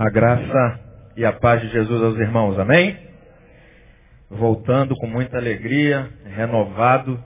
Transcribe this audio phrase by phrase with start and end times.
[0.00, 0.80] A graça
[1.14, 2.96] e a paz de Jesus aos irmãos, amém?
[4.30, 7.22] Voltando com muita alegria, renovado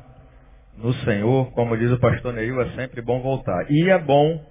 [0.77, 3.71] no Senhor, como diz o pastor Neil, é sempre bom voltar.
[3.71, 4.45] E é bom,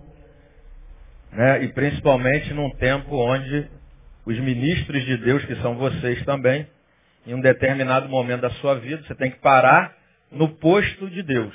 [1.34, 3.70] né, e principalmente num tempo onde
[4.26, 6.66] os ministros de Deus, que são vocês também,
[7.28, 9.98] em um determinado momento da sua vida, você tem que parar
[10.32, 11.54] no posto de Deus.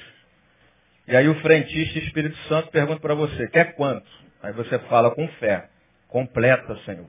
[1.06, 4.06] E aí o frentista Espírito Santo pergunta para você, quer quanto?
[4.42, 5.70] Aí você fala com fé.
[6.08, 7.06] Completa, Senhor.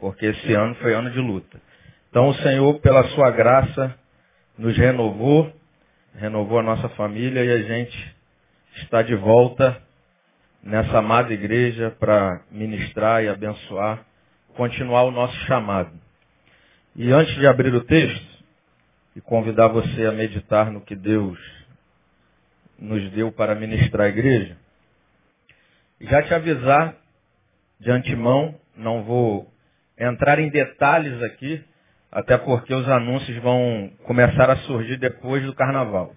[0.00, 1.60] Porque esse ano foi ano de luta.
[2.10, 3.94] Então o Senhor, pela sua graça,
[4.58, 5.52] nos renovou,
[6.14, 8.16] renovou a nossa família e a gente
[8.76, 9.80] está de volta
[10.62, 14.04] nessa amada igreja para ministrar e abençoar,
[14.54, 15.92] continuar o nosso chamado.
[16.96, 18.44] E antes de abrir o texto
[19.14, 21.38] e convidar você a meditar no que Deus
[22.78, 24.56] nos deu para ministrar a igreja,
[26.00, 26.96] já te avisar
[27.80, 29.50] de antemão, não vou
[29.98, 31.62] entrar em detalhes aqui,
[32.12, 36.14] até porque os anúncios vão começar a surgir depois do carnaval.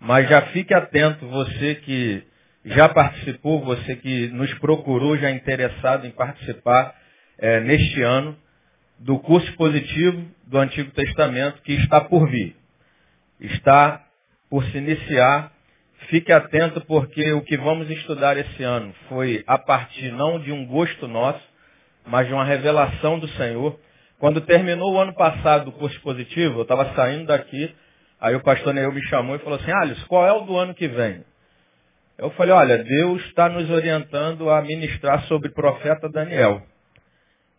[0.00, 2.22] Mas já fique atento, você que
[2.64, 6.94] já participou, você que nos procurou, já interessado em participar
[7.38, 8.36] é, neste ano
[8.98, 12.54] do curso positivo do Antigo Testamento que está por vir.
[13.40, 14.04] Está
[14.48, 15.52] por se iniciar
[16.08, 20.66] Fique atento porque o que vamos estudar esse ano foi a partir não de um
[20.66, 21.42] gosto nosso,
[22.06, 23.78] mas de uma revelação do Senhor.
[24.18, 27.74] Quando terminou o ano passado o curso positivo, eu estava saindo daqui,
[28.20, 30.74] aí o pastor Neil me chamou e falou assim, Alice, qual é o do ano
[30.74, 31.24] que vem?
[32.18, 36.62] Eu falei, olha, Deus está nos orientando a ministrar sobre o profeta Daniel.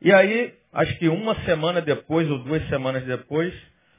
[0.02, 3.54] E aí, acho que uma semana depois, ou duas semanas depois,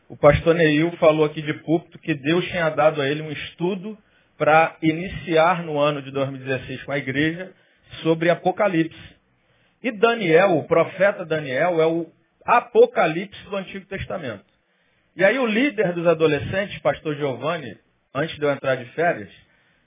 [0.09, 3.99] o pastor Neil falou aqui de púlpito que Deus tinha dado a ele um estudo
[4.37, 7.53] para iniciar no ano de 2016 com a igreja
[8.03, 9.15] sobre Apocalipse.
[9.83, 12.07] E Daniel, o profeta Daniel, é o
[12.45, 14.45] Apocalipse do Antigo Testamento.
[15.17, 17.77] E aí o líder dos adolescentes, pastor Giovanni,
[18.15, 19.31] antes de eu entrar de férias,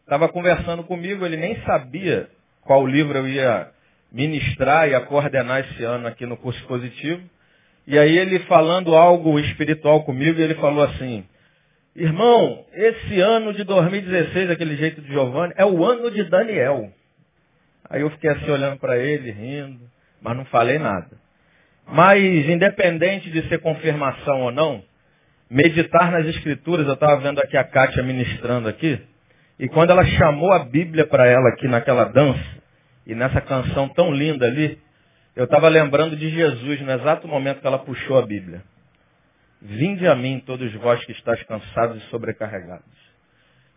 [0.01, 2.29] estava conversando comigo, ele nem sabia
[2.61, 3.69] qual livro eu ia
[4.11, 7.21] ministrar e coordenar esse ano aqui no curso positivo.
[7.85, 11.25] E aí ele falando algo espiritual comigo, ele falou assim,
[11.97, 16.91] Irmão, esse ano de 2016, aquele jeito de Giovanni, é o ano de Daniel.
[17.89, 19.81] Aí eu fiquei assim olhando para ele, rindo,
[20.21, 21.09] mas não falei nada.
[21.87, 24.83] Mas, independente de ser confirmação ou não,
[25.49, 29.01] meditar nas escrituras, eu estava vendo aqui a Kátia ministrando aqui,
[29.57, 32.57] e quando ela chamou a Bíblia para ela aqui naquela dança,
[33.07, 34.77] e nessa canção tão linda ali,
[35.35, 38.61] eu estava lembrando de Jesus no exato momento que ela puxou a Bíblia.
[39.61, 42.85] Vinde a mim, todos vós que estáis cansados e sobrecarregados.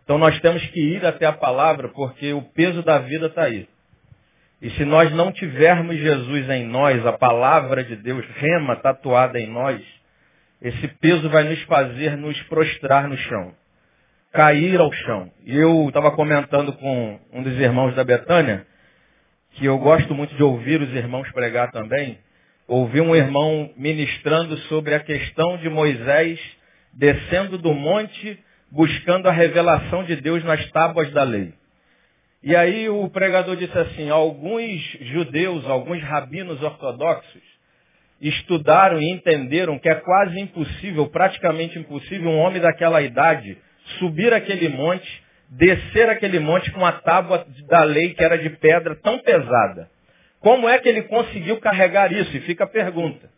[0.03, 3.67] Então nós temos que ir até a palavra, porque o peso da vida está aí.
[4.61, 9.47] E se nós não tivermos Jesus em nós, a palavra de Deus, rema tatuada em
[9.47, 9.81] nós,
[10.61, 13.55] esse peso vai nos fazer nos prostrar no chão,
[14.31, 15.31] cair ao chão.
[15.43, 18.67] E eu estava comentando com um dos irmãos da Betânia,
[19.53, 22.19] que eu gosto muito de ouvir os irmãos pregar também,
[22.67, 26.39] ouvi um irmão ministrando sobre a questão de Moisés
[26.93, 28.39] descendo do monte
[28.71, 31.53] buscando a revelação de Deus nas tábuas da lei.
[32.41, 37.41] E aí o pregador disse assim, alguns judeus, alguns rabinos ortodoxos,
[38.19, 43.57] estudaram e entenderam que é quase impossível, praticamente impossível, um homem daquela idade
[43.99, 48.95] subir aquele monte, descer aquele monte com a tábua da lei que era de pedra
[48.95, 49.89] tão pesada.
[50.41, 52.35] Como é que ele conseguiu carregar isso?
[52.35, 53.29] E fica a pergunta.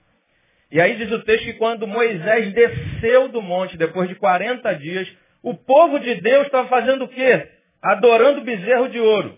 [0.72, 5.08] E aí diz o texto que quando Moisés desceu do monte, depois de 40 dias,
[5.44, 7.47] o povo de Deus estava fazendo o quê?
[7.81, 9.38] Adorando bezerro de ouro.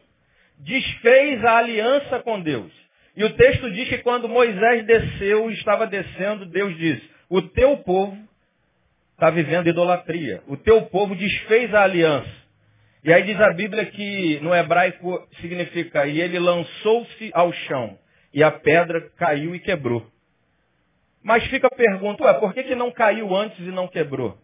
[0.60, 2.72] Desfez a aliança com Deus.
[3.18, 8.18] E o texto diz que quando Moisés desceu, estava descendo, Deus disse, o teu povo
[9.14, 10.44] está vivendo idolatria.
[10.48, 12.45] O teu povo desfez a aliança.
[13.06, 18.00] E aí diz a Bíblia que no hebraico significa, e ele lançou-se ao chão,
[18.34, 20.06] e a pedra caiu e quebrou.
[21.24, 24.36] Mas fica a pergunta, ué, por que, que não caiu antes e não quebrou?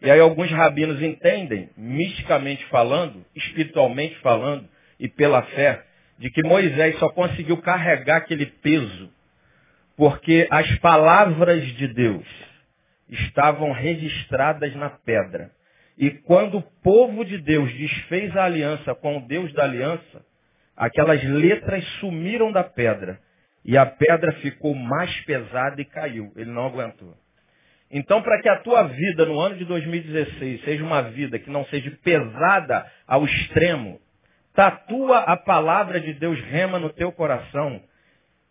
[0.00, 4.66] E aí alguns rabinos entendem, misticamente falando, espiritualmente falando,
[4.98, 5.84] e pela fé,
[6.18, 9.12] de que Moisés só conseguiu carregar aquele peso
[9.96, 12.26] porque as palavras de Deus
[13.08, 15.50] estavam registradas na pedra.
[15.96, 20.24] E quando o povo de Deus desfez a aliança com o Deus da aliança,
[20.76, 23.20] aquelas letras sumiram da pedra.
[23.64, 26.32] E a pedra ficou mais pesada e caiu.
[26.36, 27.14] Ele não aguentou.
[27.90, 31.64] Então, para que a tua vida no ano de 2016 seja uma vida que não
[31.66, 34.00] seja pesada ao extremo,
[34.52, 37.80] tatua a palavra de Deus rema no teu coração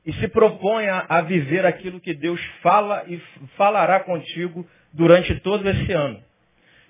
[0.06, 3.18] e se proponha a viver aquilo que Deus fala e
[3.57, 6.22] falará contigo durante todo esse ano.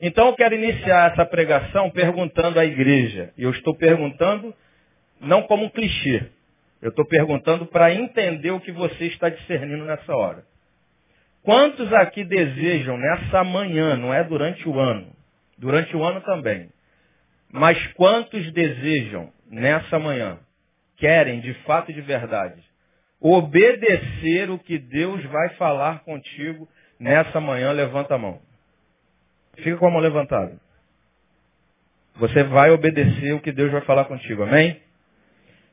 [0.05, 3.31] Então eu quero iniciar essa pregação perguntando à igreja.
[3.37, 4.53] E eu estou perguntando
[5.21, 6.25] não como um clichê.
[6.81, 10.43] Eu estou perguntando para entender o que você está discernindo nessa hora.
[11.41, 15.07] Quantos aqui desejam nessa manhã, não é durante o ano,
[15.57, 16.69] durante o ano também,
[17.49, 20.37] mas quantos desejam nessa manhã,
[20.97, 22.61] querem de fato e de verdade,
[23.21, 26.67] obedecer o que Deus vai falar contigo
[26.99, 28.41] nessa manhã, levanta a mão.
[29.55, 30.59] Fica com a mão levantada.
[32.15, 34.81] Você vai obedecer o que Deus vai falar contigo, amém?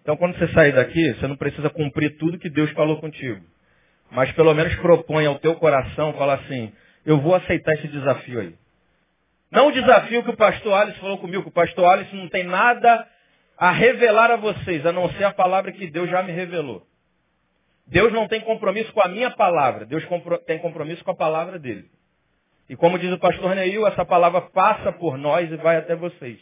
[0.03, 3.45] Então quando você sair daqui, você não precisa cumprir tudo que Deus falou contigo.
[4.11, 6.73] Mas pelo menos propõe ao teu coração, fala assim,
[7.05, 8.55] eu vou aceitar esse desafio aí.
[9.51, 12.45] Não o desafio que o pastor Alice falou comigo, que o pastor Alice não tem
[12.45, 13.07] nada
[13.59, 16.87] a revelar a vocês, a não ser a palavra que Deus já me revelou.
[17.87, 20.05] Deus não tem compromisso com a minha palavra, Deus
[20.47, 21.91] tem compromisso com a palavra dele.
[22.71, 26.39] E como diz o pastor Neil, essa palavra passa por nós e vai até vocês.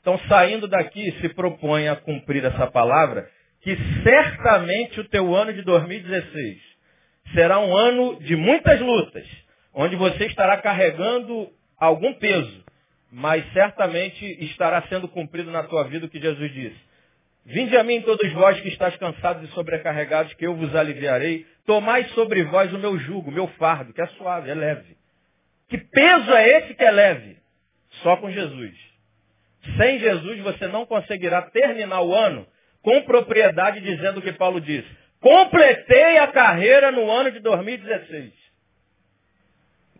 [0.00, 5.62] Então, saindo daqui, se propõe a cumprir essa palavra, que certamente o teu ano de
[5.62, 6.60] 2016
[7.32, 9.24] será um ano de muitas lutas,
[9.72, 11.48] onde você estará carregando
[11.78, 12.64] algum peso,
[13.12, 16.80] mas certamente estará sendo cumprido na tua vida o que Jesus disse.
[17.44, 21.46] Vinde a mim todos vós que estáis cansados e sobrecarregados, que eu vos aliviarei.
[21.64, 24.96] Tomai sobre vós o meu jugo, o meu fardo, que é suave, é leve.
[25.68, 27.36] Que peso é esse que é leve?
[28.02, 28.74] Só com Jesus.
[29.76, 32.46] Sem Jesus você não conseguirá terminar o ano
[32.82, 34.88] com propriedade dizendo o que Paulo disse.
[35.20, 38.32] Completei a carreira no ano de 2016.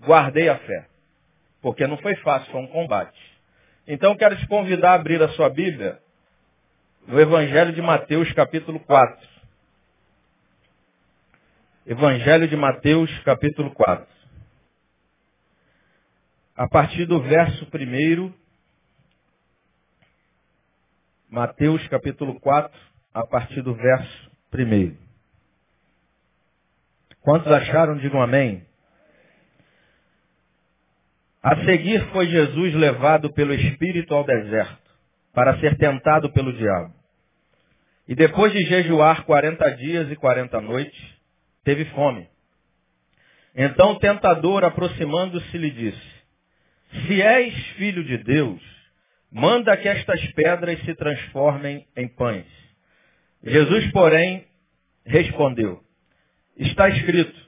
[0.03, 0.87] Guardei a fé.
[1.61, 3.19] Porque não foi fácil, foi um combate.
[3.89, 5.99] Então quero te convidar a abrir a sua Bíblia
[7.09, 9.29] no Evangelho de Mateus, capítulo 4.
[11.87, 14.16] Evangelho de Mateus, capítulo 4.
[16.57, 18.33] A partir do verso 1,
[21.29, 22.73] Mateus, capítulo 4,
[23.13, 24.97] a partir do verso 1.
[27.21, 27.99] Quantos acharam?
[27.99, 28.67] Digam amém.
[31.43, 34.91] A seguir foi Jesus levado pelo Espírito ao deserto,
[35.35, 36.95] para ser tentado pelo diabo.
[38.09, 40.99] E depois de jejuar quarenta dias e quarenta noites,
[41.65, 42.27] teve fome.
[43.55, 46.16] Então o tentador, aproximando-se, lhe disse,
[47.05, 48.63] Se és filho de Deus,
[49.31, 52.47] manda que estas pedras se transformem em pães.
[53.43, 54.47] Jesus, porém,
[55.05, 55.83] respondeu,
[56.57, 57.39] Está escrito,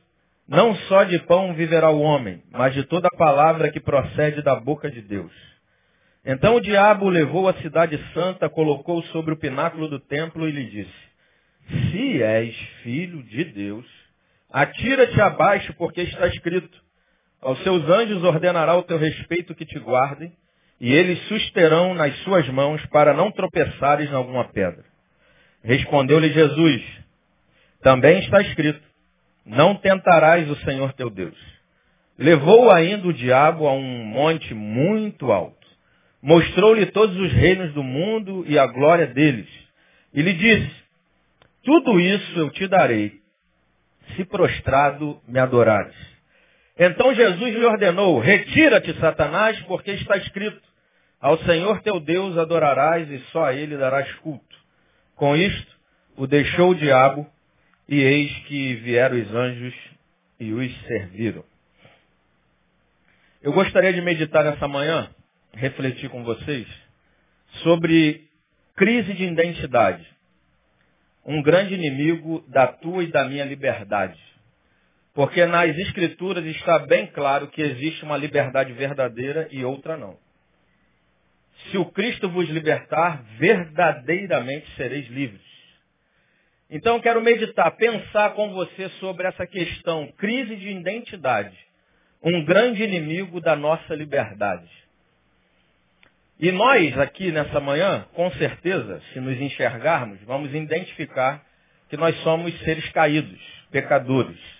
[0.46, 4.90] não só de pão viverá o homem, mas de toda palavra que procede da boca
[4.90, 5.32] de Deus.
[6.24, 10.64] Então o diabo levou a cidade santa, colocou sobre o pináculo do templo e lhe
[10.64, 11.08] disse,
[11.90, 13.86] se és filho de Deus,
[14.50, 16.82] atira-te abaixo, porque está escrito,
[17.40, 20.32] aos seus anjos ordenará o teu respeito que te guardem,
[20.80, 24.84] e eles susterão nas suas mãos para não tropeçares em alguma pedra.
[25.62, 26.82] Respondeu-lhe Jesus,
[27.82, 28.82] também está escrito,
[29.44, 31.36] não tentarás o Senhor teu Deus.
[32.18, 35.58] Levou ainda o diabo a um monte muito alto
[36.22, 39.48] mostrou-lhe todos os reinos do mundo e a glória deles.
[40.12, 40.70] E lhe disse,
[41.62, 43.20] tudo isso eu te darei,
[44.16, 45.94] se prostrado me adorares.
[46.78, 50.62] Então Jesus lhe ordenou, retira-te, Satanás, porque está escrito,
[51.20, 54.56] ao Senhor teu Deus adorarás e só a ele darás culto.
[55.16, 55.76] Com isto,
[56.16, 57.26] o deixou o diabo,
[57.88, 59.74] e eis que vieram os anjos
[60.38, 61.44] e os serviram.
[63.42, 65.10] Eu gostaria de meditar nessa manhã
[65.54, 66.66] refletir com vocês
[67.62, 68.28] sobre
[68.76, 70.06] crise de identidade.
[71.24, 74.18] Um grande inimigo da tua e da minha liberdade.
[75.18, 80.16] Porque nas escrituras está bem claro que existe uma liberdade verdadeira e outra não.
[81.72, 85.42] Se o Cristo vos libertar, verdadeiramente sereis livres.
[86.70, 91.58] Então quero meditar, pensar com você sobre essa questão, crise de identidade.
[92.22, 94.70] Um grande inimigo da nossa liberdade.
[96.38, 101.44] E nós aqui nessa manhã, com certeza, se nos enxergarmos, vamos identificar
[101.88, 103.40] que nós somos seres caídos,
[103.72, 104.57] pecadores.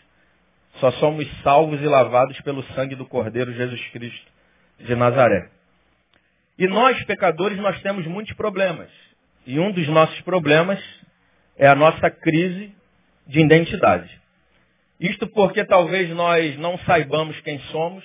[0.81, 4.33] Só somos salvos e lavados pelo sangue do Cordeiro Jesus Cristo
[4.79, 5.51] de Nazaré.
[6.59, 8.89] E nós, pecadores, nós temos muitos problemas.
[9.47, 10.79] E um dos nossos problemas
[11.57, 12.73] é a nossa crise
[13.27, 14.21] de identidade.
[15.01, 18.05] Isto porque talvez nós não saibamos quem somos,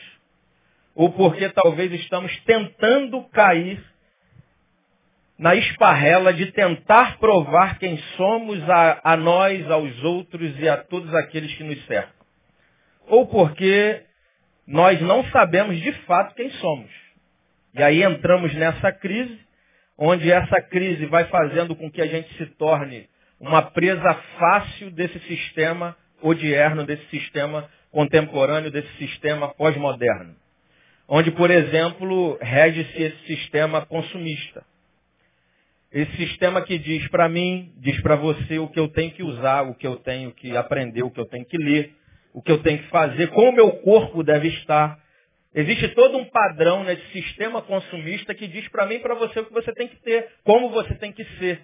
[0.96, 3.84] ou porque talvez estamos tentando cair
[5.38, 11.14] na esparrela de tentar provar quem somos a, a nós, aos outros e a todos
[11.16, 12.23] aqueles que nos cercam.
[13.08, 14.02] Ou porque
[14.68, 16.92] nós não sabemos de fato quem somos.
[17.74, 19.40] E aí entramos nessa crise,
[19.98, 25.20] onde essa crise vai fazendo com que a gente se torne uma presa fácil desse
[25.22, 30.36] sistema odierno, desse sistema contemporâneo, desse sistema pós-moderno.
[31.08, 34.64] Onde, por exemplo, rege-se esse sistema consumista.
[35.92, 39.62] Esse sistema que diz para mim, diz para você o que eu tenho que usar,
[39.64, 41.94] o que eu tenho que aprender, o que eu tenho que ler,
[42.34, 44.98] o que eu tenho que fazer, como o meu corpo deve estar.
[45.54, 49.46] Existe todo um padrão nesse sistema consumista que diz para mim e para você o
[49.46, 51.62] que você tem que ter, como você tem que ser.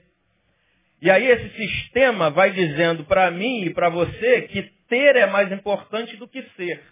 [1.01, 5.51] E aí esse sistema vai dizendo para mim e para você que ter é mais
[5.51, 6.83] importante do que ser.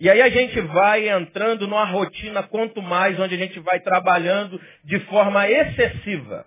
[0.00, 4.60] E aí a gente vai entrando numa rotina quanto mais, onde a gente vai trabalhando
[4.82, 6.46] de forma excessiva.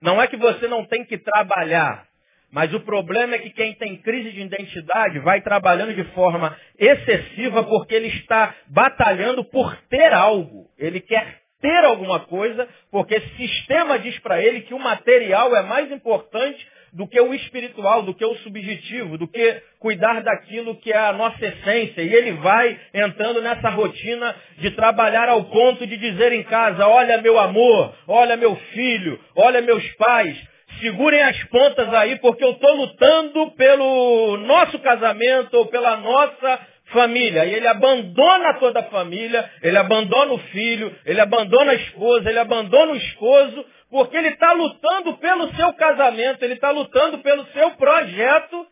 [0.00, 2.07] Não é que você não tem que trabalhar,
[2.50, 7.62] mas o problema é que quem tem crise de identidade vai trabalhando de forma excessiva
[7.64, 10.66] porque ele está batalhando por ter algo.
[10.78, 15.62] Ele quer ter alguma coisa porque esse sistema diz para ele que o material é
[15.62, 20.90] mais importante do que o espiritual, do que o subjetivo, do que cuidar daquilo que
[20.90, 22.00] é a nossa essência.
[22.00, 27.20] E ele vai entrando nessa rotina de trabalhar ao ponto de dizer em casa, olha
[27.20, 30.36] meu amor, olha meu filho, olha meus pais,
[30.80, 36.60] segurem as pontas aí porque eu estou lutando pelo nosso casamento ou pela nossa
[36.92, 37.44] família.
[37.44, 42.38] E ele abandona toda a família, ele abandona o filho, ele abandona a esposa, ele
[42.38, 47.70] abandona o esposo, porque ele está lutando pelo seu casamento, ele está lutando pelo seu
[47.72, 48.66] projeto,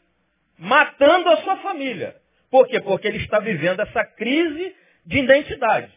[0.59, 2.17] matando a sua família.
[2.51, 2.81] Por quê?
[2.81, 5.93] Porque ele está vivendo essa crise de identidade.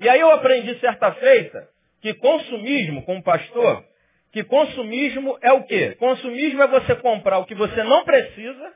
[0.00, 1.68] E aí eu aprendi certa feita
[2.00, 3.84] que consumismo, como pastor,
[4.32, 5.96] que consumismo é o quê?
[5.98, 8.72] Consumismo é você comprar o que você não precisa,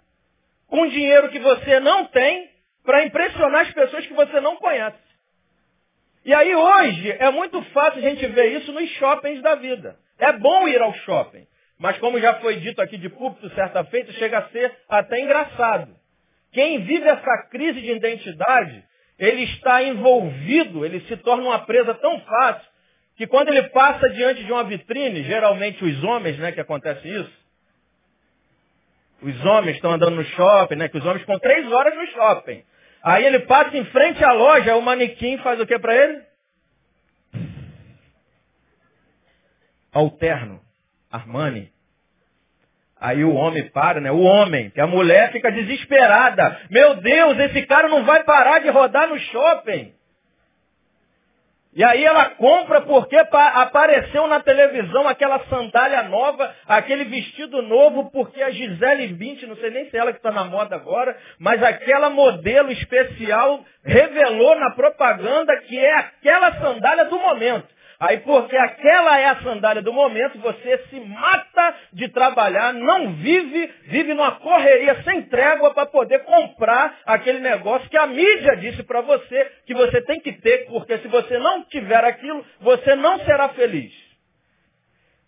[0.66, 2.50] com dinheiro que você não tem,
[2.84, 4.98] para impressionar as pessoas que você não conhece.
[6.24, 9.96] E aí hoje é muito fácil a gente ver isso nos shoppings da vida.
[10.18, 11.46] É bom ir ao shopping.
[11.78, 15.94] Mas como já foi dito aqui de púlpito certa feita, chega a ser até engraçado.
[16.52, 18.84] Quem vive essa crise de identidade,
[19.18, 22.71] ele está envolvido, ele se torna uma presa tão fácil,
[23.16, 27.42] que quando ele passa diante de uma vitrine, geralmente os homens, né, que acontece isso,
[29.22, 32.64] os homens estão andando no shopping, né, que os homens ficam três horas no shopping.
[33.02, 36.22] Aí ele passa em frente à loja, o manequim faz o que para ele?
[39.92, 40.60] Alterno,
[41.10, 41.70] Armani.
[42.98, 44.12] Aí o homem para, né?
[44.12, 46.60] O homem, que a mulher fica desesperada.
[46.70, 49.92] Meu Deus, esse cara não vai parar de rodar no shopping.
[51.74, 58.42] E aí ela compra porque apareceu na televisão aquela sandália nova, aquele vestido novo, porque
[58.42, 61.62] a Gisele Bündchen, não sei nem se é ela que está na moda agora, mas
[61.62, 67.66] aquela modelo especial revelou na propaganda que é aquela sandália do momento.
[68.02, 73.72] Aí porque aquela é a sandália do momento, você se mata de trabalhar, não vive,
[73.84, 79.02] vive numa correria sem trégua para poder comprar aquele negócio que a mídia disse para
[79.02, 83.50] você que você tem que ter, porque se você não tiver aquilo, você não será
[83.50, 83.92] feliz.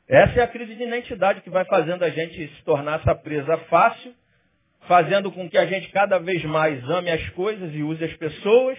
[0.09, 3.57] Essa é a crise de identidade que vai fazendo a gente se tornar essa presa
[3.71, 4.13] fácil,
[4.89, 8.77] fazendo com que a gente cada vez mais ame as coisas e use as pessoas,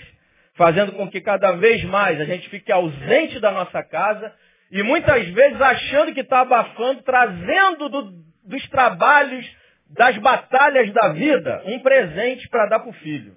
[0.56, 4.34] fazendo com que cada vez mais a gente fique ausente da nossa casa
[4.72, 8.12] e muitas vezes achando que está abafando, trazendo do,
[8.44, 9.46] dos trabalhos,
[9.90, 13.36] das batalhas da vida, um presente para dar para o filho.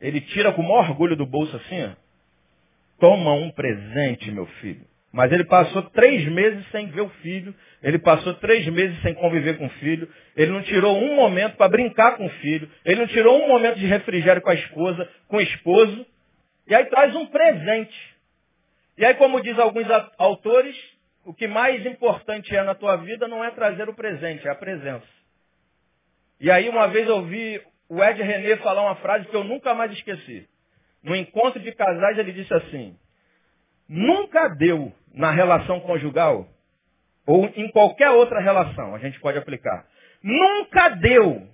[0.00, 1.90] Ele tira com o maior orgulho do bolso assim, ó.
[3.00, 4.86] Toma um presente, meu filho.
[5.14, 9.56] Mas ele passou três meses sem ver o filho, ele passou três meses sem conviver
[9.56, 13.06] com o filho, ele não tirou um momento para brincar com o filho, ele não
[13.06, 16.04] tirou um momento de refrigério com a esposa, com o esposo,
[16.66, 18.16] e aí traz um presente.
[18.98, 19.86] E aí, como diz alguns
[20.18, 20.76] autores,
[21.24, 24.56] o que mais importante é na tua vida não é trazer o presente, é a
[24.56, 25.06] presença.
[26.40, 29.74] E aí, uma vez eu ouvi o Ed René falar uma frase que eu nunca
[29.74, 30.48] mais esqueci.
[31.04, 32.98] No encontro de casais, ele disse assim:
[33.88, 36.48] Nunca deu na relação conjugal,
[37.26, 39.86] ou em qualquer outra relação, a gente pode aplicar.
[40.22, 41.46] Nunca deu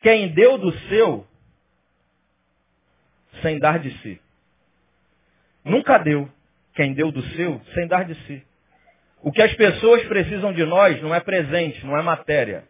[0.00, 1.26] quem deu do seu
[3.42, 4.20] sem dar de si.
[5.64, 6.28] Nunca deu
[6.74, 8.42] quem deu do seu sem dar de si.
[9.22, 12.64] O que as pessoas precisam de nós não é presente, não é matéria.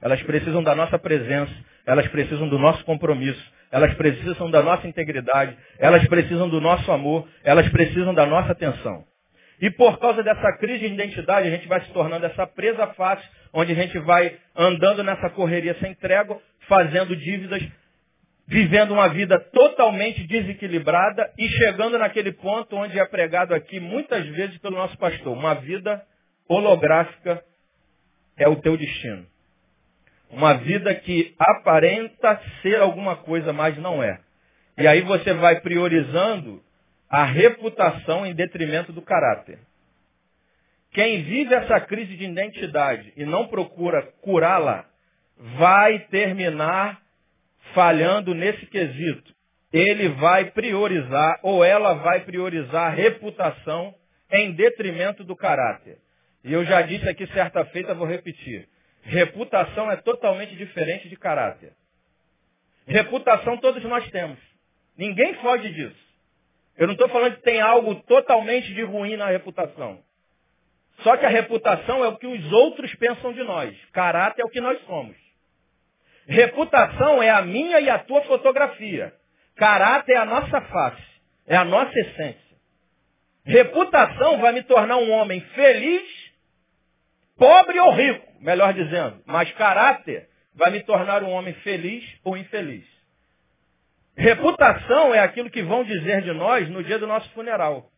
[0.00, 1.52] Elas precisam da nossa presença,
[1.84, 7.28] elas precisam do nosso compromisso, elas precisam da nossa integridade, elas precisam do nosso amor,
[7.42, 9.04] elas precisam da nossa atenção.
[9.60, 13.26] E por causa dessa crise de identidade, a gente vai se tornando essa presa fácil,
[13.52, 17.62] onde a gente vai andando nessa correria sem trégua, fazendo dívidas,
[18.46, 24.58] vivendo uma vida totalmente desequilibrada e chegando naquele ponto onde é pregado aqui muitas vezes
[24.58, 26.02] pelo nosso pastor, uma vida
[26.48, 27.42] holográfica
[28.36, 29.26] é o teu destino.
[30.30, 34.20] Uma vida que aparenta ser alguma coisa, mas não é.
[34.76, 36.62] E aí você vai priorizando
[37.08, 39.58] a reputação em detrimento do caráter.
[40.92, 44.86] Quem vive essa crise de identidade e não procura curá-la,
[45.58, 47.00] vai terminar
[47.74, 49.34] falhando nesse quesito.
[49.72, 53.94] Ele vai priorizar, ou ela vai priorizar a reputação
[54.30, 55.98] em detrimento do caráter.
[56.42, 58.68] E eu já disse aqui certa feita, vou repetir.
[59.02, 61.72] Reputação é totalmente diferente de caráter.
[62.86, 64.38] Reputação todos nós temos.
[64.96, 66.05] Ninguém foge disso.
[66.76, 70.00] Eu não estou falando que tem algo totalmente de ruim na reputação.
[71.02, 73.76] Só que a reputação é o que os outros pensam de nós.
[73.92, 75.16] Caráter é o que nós somos.
[76.26, 79.12] Reputação é a minha e a tua fotografia.
[79.56, 81.02] Caráter é a nossa face.
[81.46, 82.56] É a nossa essência.
[83.44, 86.26] Reputação vai me tornar um homem feliz
[87.36, 89.22] Pobre ou rico, melhor dizendo.
[89.26, 92.84] Mas caráter vai me tornar um homem feliz ou infeliz.
[94.16, 97.90] Reputação é aquilo que vão dizer de nós no dia do nosso funeral.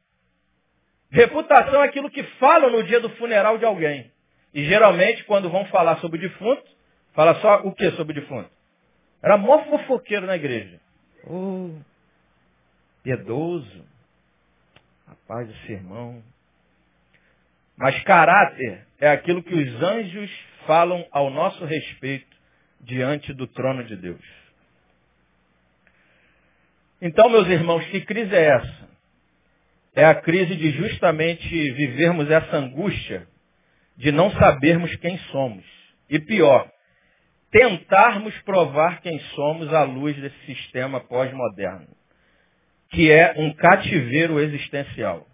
[1.11, 4.11] Reputação é aquilo que falam no dia do funeral de alguém.
[4.53, 6.65] E geralmente, quando vão falar sobre o defunto,
[7.15, 8.51] fala só o que sobre o defunto?
[9.23, 10.81] Era mó fofoqueiro na igreja.
[11.25, 11.71] Oh,
[13.03, 13.85] piedoso.
[15.07, 16.23] Rapaz, esse irmão.
[17.77, 20.31] Mas caráter é aquilo que os anjos
[20.67, 22.37] falam ao nosso respeito
[22.81, 24.48] diante do trono de Deus.
[27.01, 28.89] Então, meus irmãos, que crise é essa?
[29.95, 33.27] É a crise de justamente vivermos essa angústia
[33.97, 35.65] de não sabermos quem somos.
[36.11, 36.69] E pior,
[37.51, 41.89] tentarmos provar quem somos à luz desse sistema pós-moderno,
[42.91, 45.27] que é um cativeiro existencial.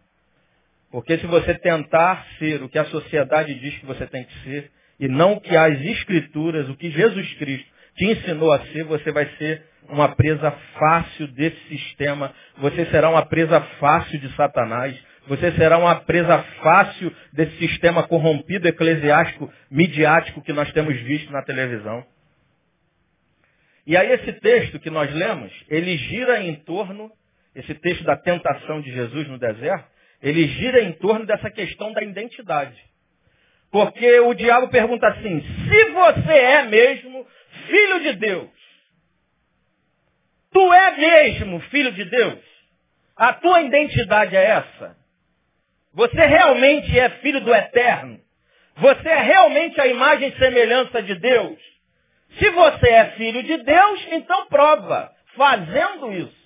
[0.90, 4.70] Porque se você tentar ser o que a sociedade diz que você tem que ser,
[5.00, 9.10] e não o que as escrituras, o que Jesus Cristo te ensinou a ser, você
[9.12, 15.52] vai ser uma presa fácil desse sistema, você será uma presa fácil de Satanás, você
[15.52, 22.04] será uma presa fácil desse sistema corrompido eclesiástico, midiático que nós temos visto na televisão.
[23.86, 27.10] E aí esse texto que nós lemos, ele gira em torno,
[27.54, 29.86] esse texto da tentação de Jesus no deserto,
[30.22, 32.76] ele gira em torno dessa questão da identidade.
[33.70, 37.26] Porque o diabo pergunta assim: se você é mesmo
[37.66, 38.50] filho de Deus,
[40.52, 42.38] tu é mesmo filho de Deus?
[43.16, 44.96] A tua identidade é essa?
[45.92, 48.20] Você realmente é filho do eterno?
[48.76, 51.58] Você é realmente a imagem e semelhança de Deus?
[52.38, 56.43] Se você é filho de Deus, então prova, fazendo isso.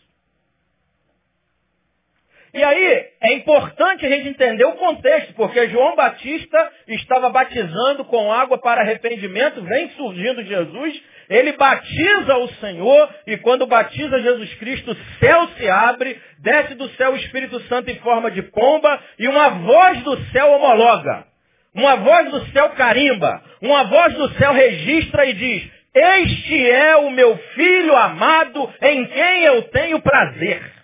[2.59, 8.33] E aí, é importante a gente entender o contexto, porque João Batista estava batizando com
[8.33, 14.91] água para arrependimento, vem surgindo Jesus, ele batiza o Senhor, e quando batiza Jesus Cristo,
[14.91, 19.29] o céu se abre, desce do céu o Espírito Santo em forma de pomba, e
[19.29, 21.27] uma voz do céu homologa.
[21.73, 27.09] Uma voz do céu carimba, uma voz do céu registra e diz, este é o
[27.13, 30.78] meu filho amado em quem eu tenho prazer.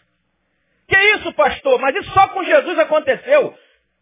[0.88, 1.80] Que isso, pastor?
[1.80, 3.56] Mas isso só com Jesus aconteceu.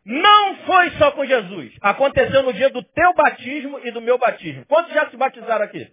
[0.05, 1.73] Não foi só com Jesus.
[1.81, 4.65] Aconteceu no dia do teu batismo e do meu batismo.
[4.67, 5.87] Quantos já se batizaram aqui?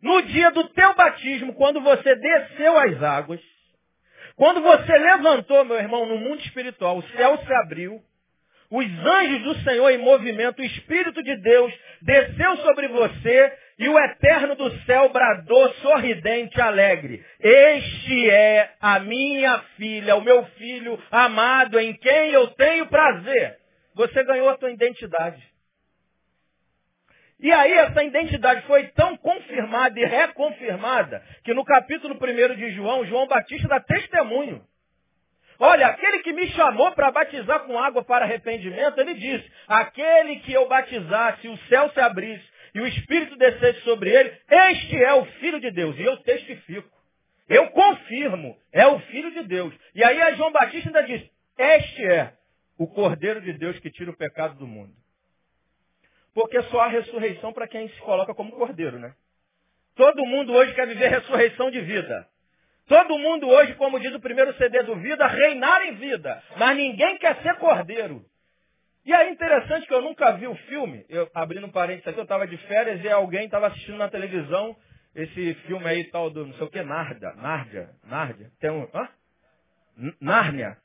[0.00, 3.40] No dia do teu batismo, quando você desceu as águas,
[4.36, 8.00] quando você levantou, meu irmão, no mundo espiritual, o céu se abriu,
[8.70, 13.98] os anjos do Senhor em movimento, o Espírito de Deus desceu sobre você e o
[13.98, 17.20] Eterno do céu bradou sorridente, alegre.
[17.40, 23.58] Este é a minha filha, o meu filho amado, em quem eu tenho prazer.
[23.96, 25.42] Você ganhou a tua identidade.
[27.40, 33.04] E aí essa identidade foi tão confirmada e reconfirmada que no capítulo 1 de João,
[33.04, 34.64] João Batista dá testemunho.
[35.58, 40.52] Olha, aquele que me chamou para batizar com água para arrependimento, ele disse, aquele que
[40.52, 45.24] eu batizasse, o céu se abrisse e o Espírito descesse sobre ele, este é o
[45.24, 45.98] Filho de Deus.
[45.98, 46.90] E eu testifico.
[47.48, 49.74] Eu confirmo, é o Filho de Deus.
[49.94, 51.22] E aí a João Batista ainda diz,
[51.58, 52.32] este é
[52.78, 54.94] o Cordeiro de Deus que tira o pecado do mundo.
[56.34, 59.14] Porque só há ressurreição para quem se coloca como cordeiro, né?
[59.94, 62.26] Todo mundo hoje quer viver ressurreição de vida.
[62.86, 66.42] Todo mundo hoje, como diz o primeiro CD do Vida, reinar em vida.
[66.56, 68.24] Mas ninguém quer ser cordeiro.
[69.04, 71.04] E é interessante que eu nunca vi o filme.
[71.08, 74.76] Eu, abrindo um parênteses aqui, eu estava de férias e alguém estava assistindo na televisão
[75.14, 77.34] esse filme aí tal do não sei o que, Narda.
[77.34, 77.90] Nárdia.
[78.04, 78.50] Nárdia.
[78.60, 78.88] Tem um.
[80.20, 80.76] Nárnia.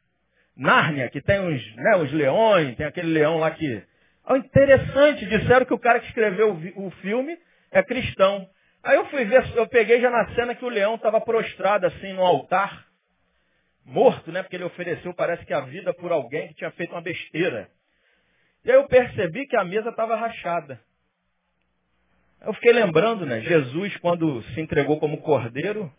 [0.56, 3.84] Nárnia, que tem uns, né, uns leões, tem aquele leão lá que.
[4.30, 7.38] Oh, interessante, disseram que o cara que escreveu o, o filme
[7.72, 8.50] é cristão.
[8.84, 12.14] Aí eu fui ver, eu peguei já na cena que o leão estava prostrado assim
[12.14, 12.86] no altar,
[13.86, 14.42] morto, né?
[14.42, 17.70] Porque ele ofereceu, parece que a vida por alguém que tinha feito uma besteira.
[18.68, 20.78] E aí eu percebi que a mesa estava rachada.
[22.42, 23.40] Eu fiquei lembrando, né?
[23.40, 25.90] Jesus, quando se entregou como cordeiro,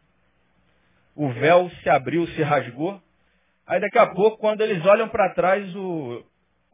[1.17, 3.01] o véu se abriu, se rasgou.
[3.67, 6.23] Aí daqui a pouco, quando eles olham para trás, o,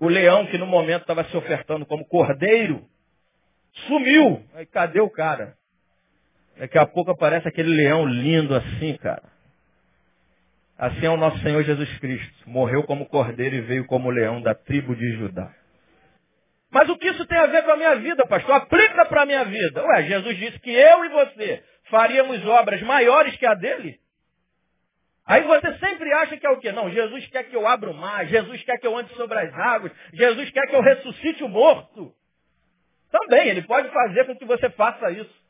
[0.01, 2.85] o leão que no momento estava se ofertando como cordeiro,
[3.87, 4.45] sumiu.
[4.55, 5.57] Aí cadê o cara?
[6.59, 9.23] Daqui a pouco aparece aquele leão lindo assim, cara.
[10.77, 12.51] Assim é o nosso Senhor Jesus Cristo.
[12.51, 15.55] Morreu como cordeiro e veio como leão da tribo de Judá.
[16.75, 18.57] Mas o que isso tem a ver com a minha vida, pastor?
[18.57, 19.87] Aplica para a minha vida.
[19.87, 24.01] Ué, Jesus disse que eu e você faríamos obras maiores que a dele.
[25.25, 26.73] Aí você sempre acha que é o quê?
[26.73, 29.55] Não, Jesus quer que eu abra o mar, Jesus quer que eu ande sobre as
[29.55, 32.13] águas, Jesus quer que eu ressuscite o morto.
[33.09, 35.45] Também, ele pode fazer com que você faça isso.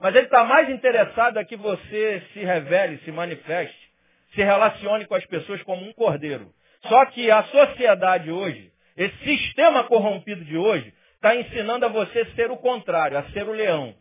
[0.00, 3.92] Mas ele está mais interessado é que você se revele, se manifeste,
[4.34, 6.50] se relacione com as pessoas como um cordeiro.
[6.88, 12.50] Só que a sociedade hoje, esse sistema corrompido de hoje, está ensinando a você ser
[12.50, 13.94] o contrário, a ser o leão.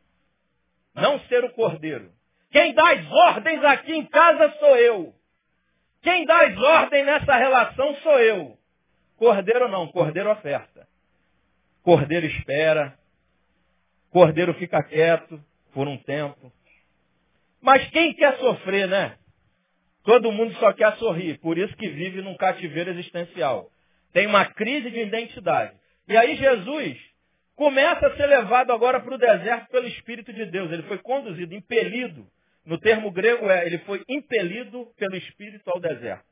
[0.95, 2.12] Não ser o cordeiro.
[2.51, 5.15] Quem dá as ordens aqui em casa sou eu.
[6.01, 8.58] Quem dá as ordens nessa relação sou eu.
[9.17, 10.88] Cordeiro não, cordeiro oferta.
[11.84, 12.97] Cordeiro espera.
[14.10, 15.41] Cordeiro fica quieto
[15.73, 16.51] por um tempo.
[17.62, 19.17] Mas quem quer sofrer, né?
[20.04, 23.69] Todo mundo só quer sorrir, por isso que vive num cativeiro existencial.
[24.13, 25.74] Tem uma crise de identidade.
[26.08, 26.97] E aí Jesus
[27.56, 30.71] começa a ser levado agora para o deserto pelo Espírito de Deus.
[30.71, 32.28] Ele foi conduzido, impelido.
[32.65, 36.26] No termo grego é, ele foi impelido pelo Espírito ao deserto.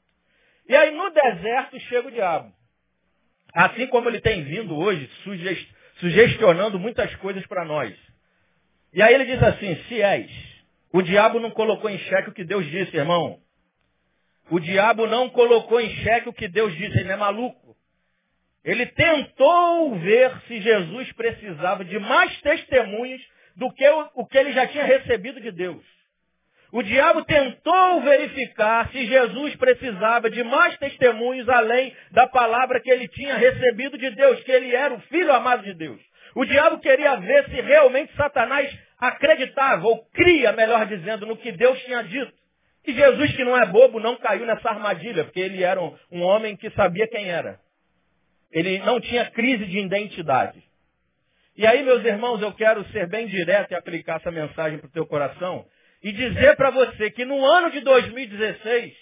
[0.67, 2.53] E aí no deserto chega o diabo.
[3.53, 5.09] Assim como ele tem vindo hoje,
[5.99, 7.95] sugestionando muitas coisas para nós.
[8.93, 10.31] E aí ele diz assim, se és.
[10.91, 13.39] O diabo não colocou em xeque o que Deus disse, irmão.
[14.49, 17.68] O diabo não colocou em xeque o que Deus disse, ele não é maluco.
[18.63, 23.21] Ele tentou ver se Jesus precisava de mais testemunhos
[23.55, 25.83] do que o, que ele já tinha recebido de Deus.
[26.71, 33.07] O diabo tentou verificar se Jesus precisava de mais testemunhos além da palavra que ele
[33.07, 35.99] tinha recebido de Deus, que ele era o filho amado de Deus.
[36.35, 41.79] O diabo queria ver se realmente Satanás acreditava, ou cria, melhor dizendo, no que Deus
[41.83, 42.31] tinha dito.
[42.85, 46.21] E Jesus, que não é bobo, não caiu nessa armadilha, porque ele era um, um
[46.21, 47.59] homem que sabia quem era.
[48.51, 50.63] Ele não tinha crise de identidade.
[51.55, 54.91] E aí, meus irmãos, eu quero ser bem direto e aplicar essa mensagem para o
[54.91, 55.65] teu coração
[56.01, 58.95] e dizer para você que no ano de 2016,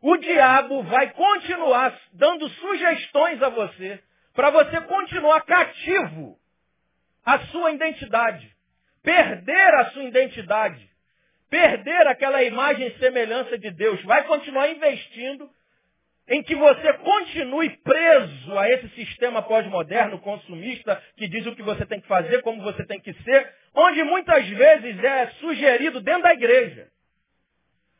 [0.00, 4.00] o diabo vai continuar dando sugestões a você
[4.34, 6.38] para você continuar cativo
[7.24, 8.50] à sua identidade,
[9.02, 10.88] perder a sua identidade,
[11.50, 15.50] perder aquela imagem e semelhança de Deus, vai continuar investindo
[16.28, 21.86] em que você continue preso a esse sistema pós-moderno, consumista, que diz o que você
[21.86, 26.32] tem que fazer, como você tem que ser, onde muitas vezes é sugerido dentro da
[26.32, 26.88] igreja.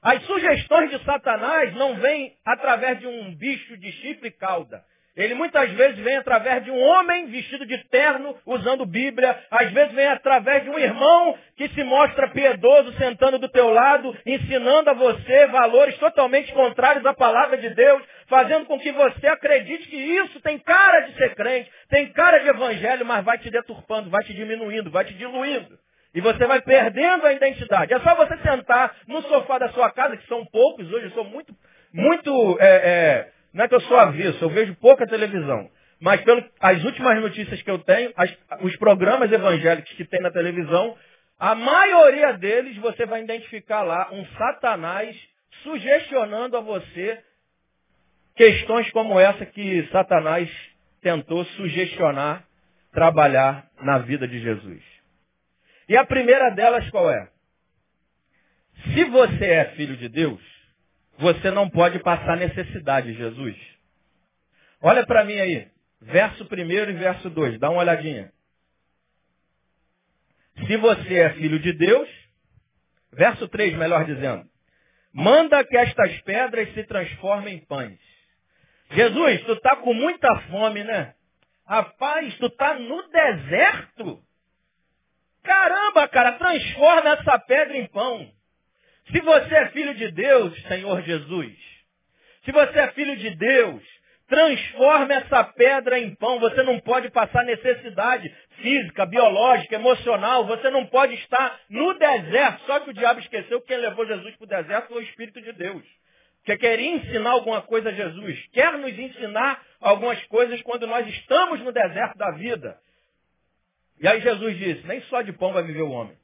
[0.02, 4.84] As sugestões de Satanás não vêm através de um bicho de chifre e cauda.
[5.16, 9.34] Ele muitas vezes vem através de um homem vestido de terno, usando Bíblia.
[9.50, 14.14] Às vezes vem através de um irmão que se mostra piedoso, sentando do teu lado,
[14.26, 19.88] ensinando a você valores totalmente contrários à palavra de Deus, fazendo com que você acredite
[19.88, 24.10] que isso tem cara de ser crente, tem cara de evangelho, mas vai te deturpando,
[24.10, 25.78] vai te diminuindo, vai te diluindo.
[26.14, 27.92] E você vai perdendo a identidade.
[27.92, 31.24] É só você sentar no sofá da sua casa, que são poucos, hoje eu sou
[31.24, 31.54] muito,
[31.92, 35.70] muito é, é, não é que eu sou avesso, eu vejo pouca televisão.
[35.98, 40.94] Mas pelas últimas notícias que eu tenho, as, os programas evangélicos que tem na televisão,
[41.38, 45.16] a maioria deles você vai identificar lá um satanás
[45.62, 47.18] sugestionando a você
[48.34, 50.50] questões como essa que Satanás
[51.00, 52.44] tentou sugestionar,
[52.92, 54.82] trabalhar na vida de Jesus.
[55.88, 57.30] E a primeira delas qual é?
[58.92, 60.55] Se você é filho de Deus,
[61.18, 63.56] você não pode passar necessidade, Jesus.
[64.80, 65.68] Olha para mim aí.
[66.00, 67.58] Verso 1 e verso 2.
[67.58, 68.32] Dá uma olhadinha.
[70.66, 72.08] Se você é filho de Deus,
[73.12, 74.46] verso 3, melhor dizendo.
[75.12, 77.98] Manda que estas pedras se transformem em pães.
[78.90, 81.14] Jesus, tu tá com muita fome, né?
[81.66, 84.22] Rapaz, tu tá no deserto.
[85.42, 88.30] Caramba, cara, transforma essa pedra em pão.
[89.10, 91.54] Se você é filho de Deus, Senhor Jesus,
[92.44, 93.82] se você é filho de Deus,
[94.28, 96.38] transforme essa pedra em pão.
[96.40, 100.46] Você não pode passar necessidade física, biológica, emocional.
[100.46, 102.64] Você não pode estar no deserto.
[102.66, 105.40] Só que o diabo esqueceu que quem levou Jesus para o deserto foi o Espírito
[105.40, 105.82] de Deus.
[106.44, 108.46] Que queria ensinar alguma coisa a Jesus.
[108.52, 112.78] Quer nos ensinar algumas coisas quando nós estamos no deserto da vida.
[114.00, 116.16] E aí Jesus disse, nem só de pão vai viver o homem,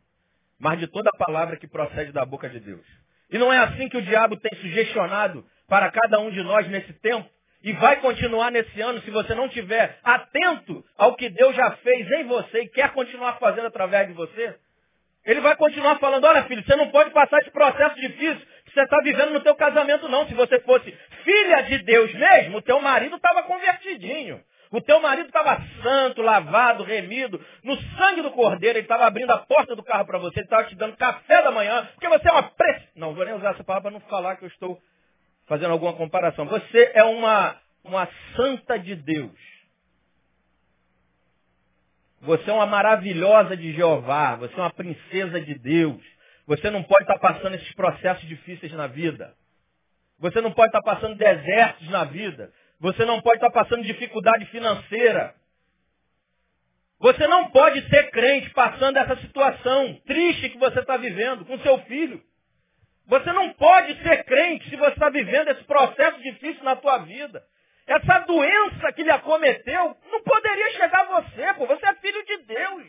[0.63, 2.87] mas de toda palavra que procede da boca de Deus.
[3.29, 6.93] E não é assim que o diabo tem sugestionado para cada um de nós nesse
[7.01, 7.29] tempo?
[7.65, 12.09] E vai continuar nesse ano se você não tiver atento ao que Deus já fez
[12.13, 14.55] em você e quer continuar fazendo através de você?
[15.27, 18.83] Ele vai continuar falando, olha filho, você não pode passar esse processo difícil que você
[18.83, 20.29] está vivendo no teu casamento não.
[20.29, 24.41] Se você fosse filha de Deus mesmo, o teu marido estava convertidinho.
[24.73, 29.39] O teu marido estava santo, lavado, remido, no sangue do cordeiro, ele estava abrindo a
[29.39, 32.33] porta do carro para você, ele estava te dando café da manhã, porque você é
[32.33, 32.89] uma pre...
[32.97, 34.81] Não, vou nem usar essa palavra para não falar que eu estou
[35.47, 36.47] fazendo alguma comparação.
[36.47, 37.55] Você é uma,
[37.85, 39.39] uma santa de Deus.
[42.23, 44.37] Você é uma maravilhosa de Jeová.
[44.37, 46.01] Você é uma princesa de Deus.
[46.47, 49.35] Você não pode estar passando esses processos difíceis na vida.
[50.19, 52.51] Você não pode estar passando desertos na vida.
[52.83, 55.33] Você não pode estar passando dificuldade financeira.
[56.99, 61.79] Você não pode ser crente passando essa situação triste que você está vivendo com seu
[61.83, 62.21] filho.
[63.07, 67.41] Você não pode ser crente se você está vivendo esse processo difícil na tua vida.
[67.87, 71.67] Essa doença que lhe acometeu não poderia chegar a você, pô.
[71.67, 72.85] Você é filho de Deus.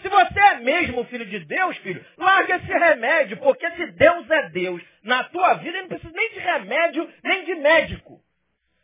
[0.00, 4.48] Se você é mesmo filho de Deus, filho, larga esse remédio, porque se Deus é
[4.50, 8.21] Deus na tua vida, ele não precisa nem de remédio, nem de médico.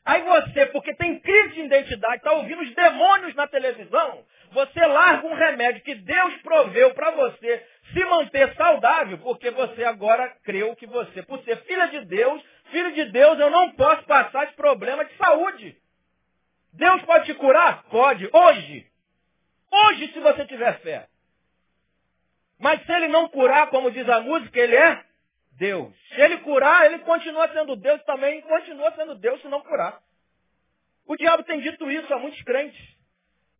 [0.09, 5.27] Aí você, porque tem crise de identidade, está ouvindo os demônios na televisão, você larga
[5.27, 10.87] um remédio que Deus proveu para você se manter saudável, porque você agora creu que
[10.87, 15.05] você, por ser filha de Deus, filho de Deus, eu não posso passar de problema
[15.05, 15.77] de saúde.
[16.73, 17.83] Deus pode te curar?
[17.91, 18.31] Pode.
[18.33, 18.87] Hoje.
[19.71, 21.07] Hoje, se você tiver fé.
[22.59, 25.05] Mas se ele não curar, como diz a música, ele é
[25.59, 25.93] Deus.
[26.15, 30.01] Se ele curar, ele continua sendo Deus também, continua sendo Deus se não curar.
[31.07, 32.81] O diabo tem dito isso a muitos crentes.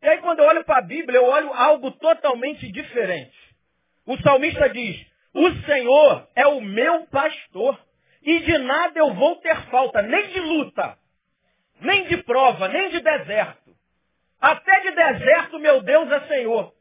[0.01, 3.37] E aí quando eu olho para a Bíblia, eu olho algo totalmente diferente.
[4.05, 7.77] O salmista diz, o Senhor é o meu pastor,
[8.23, 10.97] e de nada eu vou ter falta, nem de luta,
[11.81, 13.75] nem de prova, nem de deserto.
[14.39, 16.73] Até de deserto, meu Deus é Senhor.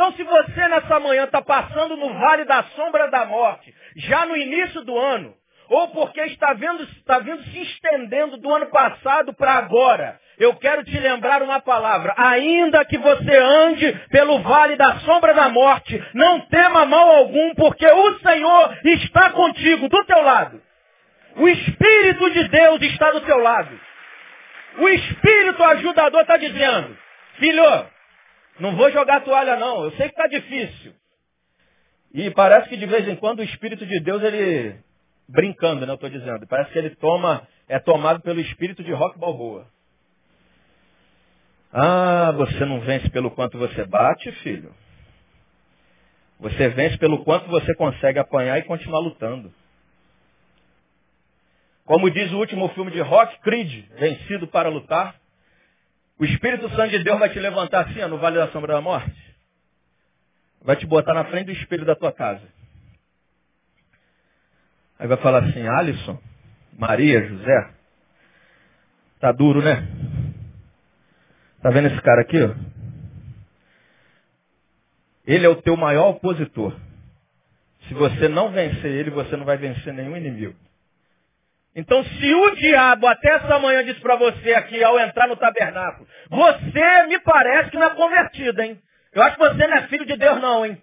[0.00, 4.34] Então, se você nessa manhã está passando no vale da sombra da morte, já no
[4.34, 5.34] início do ano,
[5.68, 10.82] ou porque está, vendo, está vindo se estendendo do ano passado para agora, eu quero
[10.84, 12.14] te lembrar uma palavra.
[12.16, 17.86] Ainda que você ande pelo vale da sombra da morte, não tema mal algum, porque
[17.86, 20.62] o Senhor está contigo, do teu lado.
[21.36, 23.78] O Espírito de Deus está do teu lado.
[24.78, 26.96] O Espírito ajudador está dizendo,
[27.38, 27.90] filho,
[28.58, 30.94] não vou jogar toalha não, eu sei que está difícil.
[32.12, 34.76] E parece que de vez em quando o Espírito de Deus, ele,
[35.28, 39.66] brincando, né, estou dizendo, parece que ele toma, é tomado pelo Espírito de rock balboa.
[41.72, 44.74] Ah, você não vence pelo quanto você bate, filho.
[46.40, 49.52] Você vence pelo quanto você consegue apanhar e continuar lutando.
[51.84, 55.19] Como diz o último filme de rock, Creed, vencido para lutar.
[56.20, 58.80] O Espírito Santo de Deus vai te levantar assim, ó, no Vale da Sombra da
[58.82, 59.10] Morte.
[60.60, 62.46] Vai te botar na frente do espelho da tua casa.
[64.98, 66.20] Aí vai falar assim, Alisson,
[66.76, 67.70] Maria, José,
[69.18, 69.76] tá duro, né?
[71.62, 72.54] Tá vendo esse cara aqui, ó?
[75.26, 76.78] Ele é o teu maior opositor.
[77.88, 80.54] Se você não vencer ele, você não vai vencer nenhum inimigo.
[81.74, 86.06] Então, se o diabo até essa manhã disse para você aqui, ao entrar no tabernáculo,
[86.28, 88.80] você me parece que não é convertido, hein?
[89.12, 90.82] Eu acho que você não é filho de Deus, não, hein?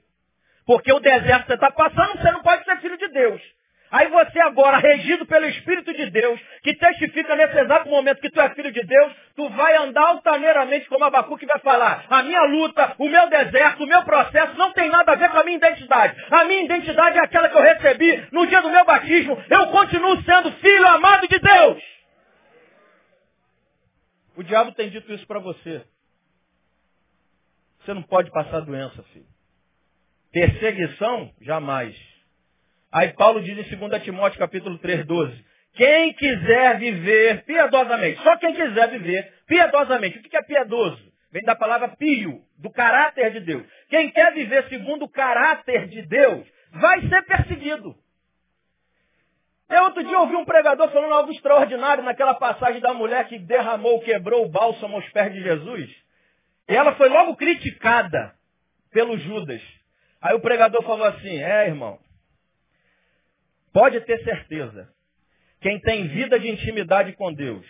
[0.66, 3.42] Porque o deserto que você está passando, você não pode ser filho de Deus.
[3.90, 8.42] Aí você agora, regido pelo Espírito de Deus, que testifica nesse exato momento que tu
[8.42, 12.06] é filho de Deus, tu vai andar altaneiramente como Abacuque vai falar.
[12.10, 15.38] A minha luta, o meu deserto, o meu processo não tem nada a ver com
[15.38, 16.22] a minha identidade.
[16.30, 19.42] A minha identidade é aquela que eu recebi no dia do meu batismo.
[19.50, 21.84] Eu continuo sendo filho amado de Deus.
[24.36, 25.84] O diabo tem dito isso para você.
[27.80, 29.26] Você não pode passar doença, filho.
[30.32, 31.96] Perseguição, jamais.
[32.92, 35.46] Aí Paulo diz em 2 Timóteo capítulo 3, 12.
[35.74, 40.18] Quem quiser viver piedosamente, só quem quiser viver piedosamente.
[40.18, 41.08] O que é piedoso?
[41.32, 43.64] Vem da palavra pio, do caráter de Deus.
[43.90, 47.96] Quem quer viver segundo o caráter de Deus, vai ser perseguido.
[49.70, 54.00] Eu outro dia ouvi um pregador falando algo extraordinário naquela passagem da mulher que derramou,
[54.00, 55.90] quebrou o bálsamo aos pés de Jesus.
[56.70, 58.34] E ela foi logo criticada
[58.92, 59.62] pelo Judas.
[60.22, 62.00] Aí o pregador falou assim, é irmão,
[63.78, 64.92] pode ter certeza,
[65.62, 67.64] quem tem vida de intimidade com Deus,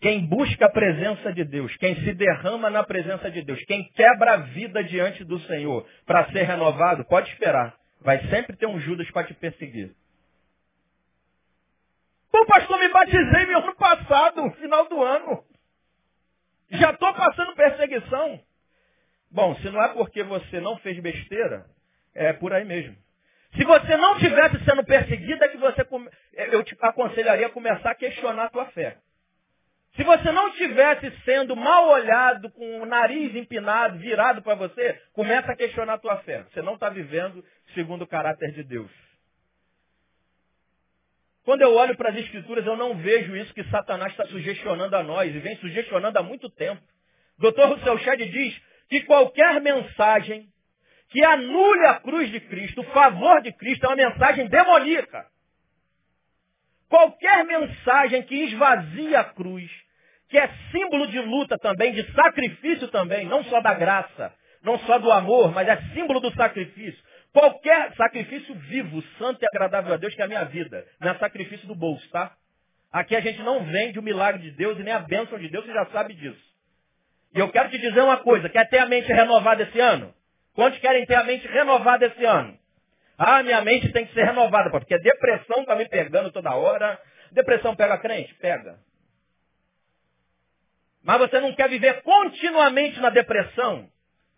[0.00, 4.34] quem busca a presença de Deus, quem se derrama na presença de Deus, quem quebra
[4.34, 7.76] a vida diante do Senhor para ser renovado, pode esperar.
[8.02, 9.92] Vai sempre ter um Judas para te perseguir.
[12.30, 15.44] Pô, pastor, me batizei no ano passado, final do ano.
[16.70, 18.40] Já estou passando perseguição.
[19.28, 21.66] Bom, se não é porque você não fez besteira,
[22.14, 23.02] é por aí mesmo.
[23.56, 25.86] Se você não tivesse sendo perseguido, é que você,
[26.52, 28.98] eu te aconselharia a começar a questionar a tua fé.
[29.94, 35.52] Se você não estivesse sendo mal olhado, com o nariz empinado, virado para você, começa
[35.52, 36.44] a questionar a tua fé.
[36.50, 38.90] Você não está vivendo segundo o caráter de Deus.
[41.44, 45.02] Quando eu olho para as Escrituras, eu não vejo isso que Satanás está sugestionando a
[45.02, 46.82] nós, e vem sugestionando há muito tempo.
[47.38, 47.66] Dr.
[47.66, 50.48] Russell Shedd diz que qualquer mensagem
[51.14, 55.24] que anule a cruz de Cristo, o favor de Cristo, é uma mensagem demoníaca.
[56.88, 59.70] Qualquer mensagem que esvazia a cruz,
[60.28, 64.98] que é símbolo de luta também, de sacrifício também, não só da graça, não só
[64.98, 67.00] do amor, mas é símbolo do sacrifício.
[67.32, 71.14] Qualquer sacrifício vivo, santo e agradável a Deus, que é a minha vida, não é
[71.18, 72.32] sacrifício do bolso, tá?
[72.92, 75.64] Aqui a gente não vende o milagre de Deus e nem a bênção de Deus,
[75.64, 76.44] você já sabe disso.
[77.36, 80.12] E eu quero te dizer uma coisa, quer ter a mente renovada esse ano?
[80.54, 82.56] Quantos querem ter a mente renovada esse ano?
[83.18, 87.00] Ah, minha mente tem que ser renovada, porque a depressão está me pegando toda hora.
[87.32, 88.34] Depressão pega crente?
[88.34, 88.78] Pega.
[91.02, 93.88] Mas você não quer viver continuamente na depressão,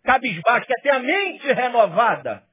[0.03, 2.43] cabisbaixo, quer ter a mente renovada.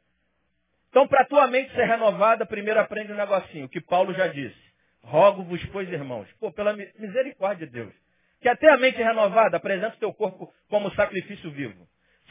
[0.88, 4.64] Então, para a tua mente ser renovada, primeiro aprende um negocinho, que Paulo já disse.
[5.03, 6.29] Rogo-vos, pois, irmãos.
[6.38, 7.94] Pô, pela misericórdia de Deus.
[8.40, 9.57] Quer ter a mente renovada?
[9.57, 11.88] Apresenta o teu corpo como sacrifício vivo.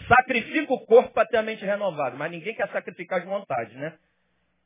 [0.08, 2.16] Sacrifica o corpo para ter a mente renovada.
[2.16, 3.98] Mas ninguém quer sacrificar as vontades, né?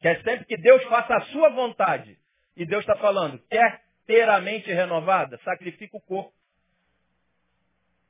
[0.01, 2.17] Quer sempre que Deus faça a sua vontade.
[2.55, 5.37] E Deus está falando, quer ter a mente renovada?
[5.43, 6.37] Sacrifica o corpo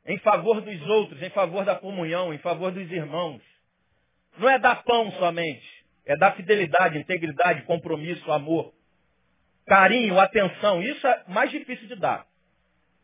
[0.07, 3.41] em favor dos outros, em favor da comunhão, em favor dos irmãos.
[4.37, 8.73] Não é dar pão somente, é dar fidelidade, integridade, compromisso, amor,
[9.65, 10.81] carinho, atenção.
[10.81, 12.25] Isso é mais difícil de dar.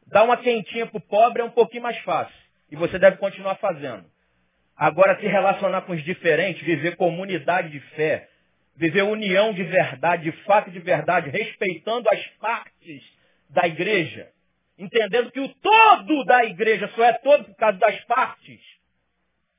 [0.07, 2.42] Dar uma quentinha para o pobre é um pouquinho mais fácil.
[2.71, 4.05] E você deve continuar fazendo.
[4.75, 8.27] Agora, se relacionar com os diferentes, viver comunidade de fé,
[8.75, 13.03] viver união de verdade, de fato de verdade, respeitando as partes
[13.49, 14.29] da igreja,
[14.77, 18.59] entendendo que o todo da igreja só é todo por causa das partes.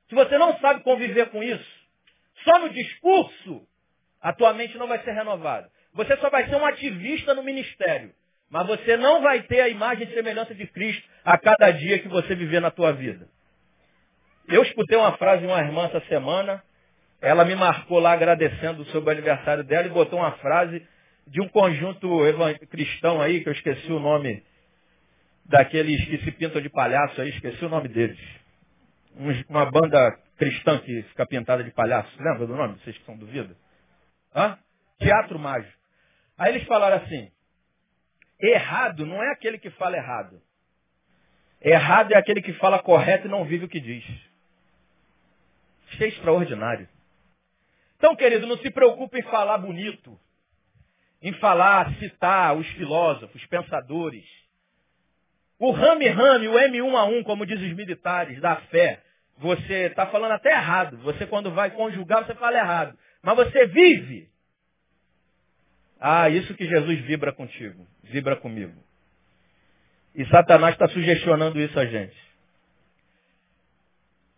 [0.09, 1.85] Se você não sabe conviver com isso,
[2.43, 3.65] só no discurso,
[4.21, 5.71] a tua mente não vai ser renovada.
[5.93, 8.13] Você só vai ser um ativista no ministério.
[8.55, 12.07] Mas você não vai ter a imagem e semelhança de Cristo a cada dia que
[12.07, 13.27] você viver na tua vida.
[14.47, 16.63] Eu escutei uma frase de uma irmã essa semana,
[17.19, 20.81] ela me marcou lá agradecendo sobre o aniversário dela e botou uma frase
[21.27, 22.07] de um conjunto
[22.69, 24.41] cristão aí, que eu esqueci o nome
[25.43, 28.19] daqueles que se pintam de palhaço aí, esqueci o nome deles.
[29.49, 32.09] Uma banda cristã que fica pintada de palhaço.
[32.23, 32.79] Lembra do nome?
[32.79, 33.53] Vocês que são do vida?
[34.33, 34.57] Hã?
[34.97, 35.77] Teatro Mágico.
[36.37, 37.34] Aí eles falaram assim,
[38.39, 40.41] errado não é aquele que fala errado.
[41.61, 44.03] Errado é aquele que fala correto e não vive o que diz.
[45.91, 46.87] Isso é extraordinário.
[47.97, 50.19] Então, querido, não se preocupe em falar bonito,
[51.21, 54.25] em falar, citar os filósofos, os pensadores,
[55.57, 59.01] o rame-rame, o M1 a 1, como dizem os militares, da fé,
[59.37, 60.97] você está falando até errado.
[60.97, 62.97] Você, quando vai conjugar, você fala errado.
[63.21, 64.29] Mas você vive.
[66.07, 68.79] Ah, isso que Jesus vibra contigo, vibra comigo.
[70.13, 72.15] E Satanás está sugestionando isso a gente.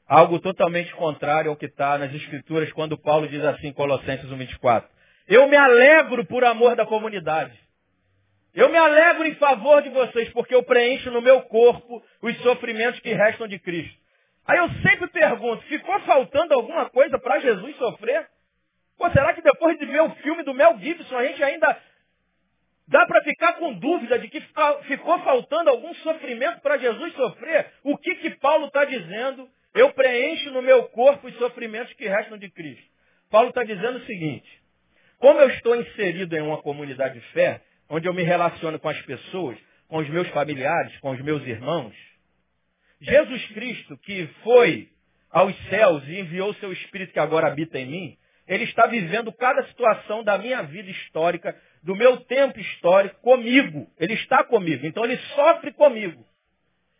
[0.07, 4.85] Algo totalmente contrário ao que está nas Escrituras, quando Paulo diz assim em Colossenses 1,24.
[5.27, 7.59] Eu me alegro por amor da comunidade.
[8.55, 13.01] Eu me alegro em favor de vocês, porque eu preencho no meu corpo os sofrimentos
[13.01, 13.99] que restam de Cristo.
[14.47, 18.25] Aí eu sempre pergunto, ficou faltando alguma coisa para Jesus sofrer?
[18.97, 21.81] Pô, será que depois de ver o filme do Mel Gibson, a gente ainda
[22.87, 24.41] dá para ficar com dúvida de que
[24.87, 27.71] ficou faltando algum sofrimento para Jesus sofrer?
[27.83, 29.47] O que que Paulo está dizendo?
[29.73, 32.85] Eu preencho no meu corpo os sofrimentos que restam de Cristo.
[33.29, 34.61] Paulo está dizendo o seguinte,
[35.19, 39.01] Como eu estou inserido em uma comunidade de fé, onde eu me relaciono com as
[39.01, 41.93] pessoas, com os meus familiares, com os meus irmãos,
[43.01, 44.89] Jesus Cristo, que foi
[45.29, 48.17] aos céus e enviou seu Espírito que agora habita em mim,
[48.47, 53.91] ele está vivendo cada situação da minha vida histórica, do meu tempo histórico, comigo.
[53.99, 54.85] Ele está comigo.
[54.85, 56.25] Então ele sofre comigo.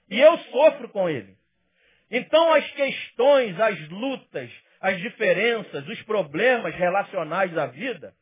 [0.10, 1.36] E eu sofro com ele.
[2.12, 4.50] Então as questões, as lutas,
[4.82, 8.14] as diferenças, os problemas relacionais à vida,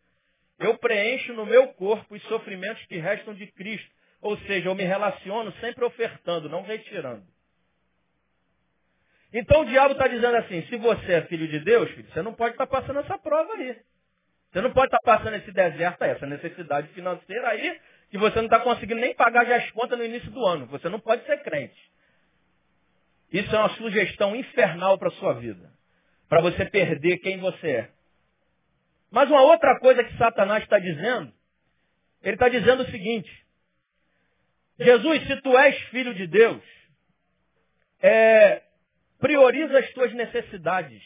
[0.60, 3.90] eu preencho no meu corpo os sofrimentos que restam de Cristo.
[4.22, 7.35] Ou seja, eu me relaciono sempre ofertando, não retirando.
[9.38, 12.34] Então o diabo está dizendo assim, se você é filho de Deus, filho, você não
[12.34, 13.78] pode estar tá passando essa prova aí.
[14.50, 17.78] Você não pode estar tá passando esse deserto aí, essa necessidade financeira aí,
[18.10, 20.68] que você não está conseguindo nem pagar já as contas no início do ano.
[20.68, 21.76] Você não pode ser crente.
[23.30, 25.70] Isso é uma sugestão infernal para a sua vida.
[26.30, 27.90] Para você perder quem você é.
[29.12, 31.34] Mas uma outra coisa que Satanás está dizendo,
[32.24, 33.46] ele está dizendo o seguinte.
[34.80, 36.64] Jesus, se tu és filho de Deus,
[38.02, 38.62] é,
[39.26, 41.02] prioriza as tuas necessidades.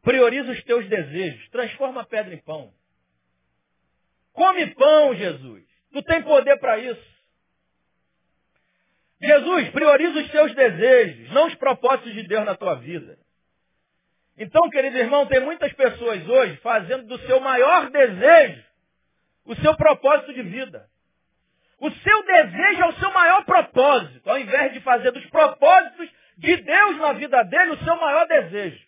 [0.00, 1.50] Prioriza os teus desejos.
[1.50, 2.72] Transforma a pedra em pão.
[4.32, 5.64] Come pão, Jesus.
[5.92, 7.14] Tu tem poder para isso.
[9.20, 13.18] Jesus, prioriza os teus desejos, não os propósitos de Deus na tua vida.
[14.38, 18.64] Então, querido irmão, tem muitas pessoas hoje fazendo do seu maior desejo
[19.44, 20.88] o seu propósito de vida.
[21.78, 26.56] O seu desejo é o seu maior propósito, ao invés de fazer dos propósitos de
[26.56, 28.84] Deus na vida dele o seu maior desejo.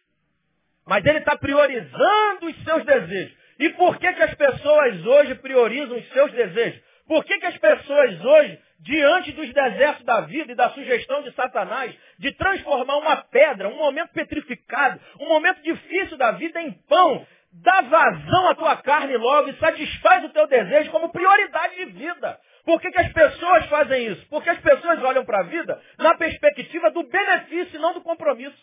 [0.87, 3.37] Mas ele está priorizando os seus desejos.
[3.59, 6.81] E por que, que as pessoas hoje priorizam os seus desejos?
[7.07, 11.33] Por que, que as pessoas hoje, diante dos desertos da vida e da sugestão de
[11.33, 17.27] Satanás de transformar uma pedra, um momento petrificado, um momento difícil da vida em pão,
[17.53, 22.39] dá vazão à tua carne logo e satisfaz o teu desejo como prioridade de vida?
[22.67, 24.27] Por que, que as pessoas fazem isso?
[24.29, 28.59] Porque as pessoas olham para a vida na perspectiva do benefício e não do compromisso.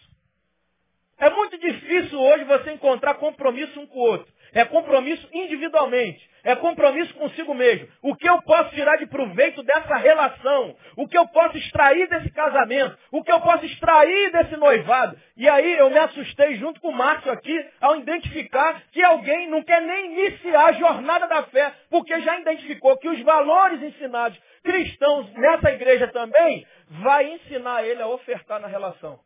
[1.18, 4.28] É muito difícil hoje você encontrar compromisso um com o outro.
[4.54, 6.30] É compromisso individualmente.
[6.44, 7.88] É compromisso consigo mesmo.
[8.02, 10.76] O que eu posso tirar de proveito dessa relação?
[10.98, 12.98] O que eu posso extrair desse casamento?
[13.12, 15.18] O que eu posso extrair desse noivado?
[15.38, 19.64] E aí eu me assustei junto com o Márcio aqui ao identificar que alguém não
[19.64, 25.32] quer nem iniciar a jornada da fé, porque já identificou que os valores ensinados cristãos
[25.34, 29.20] nessa igreja também vai ensinar ele a ofertar na relação.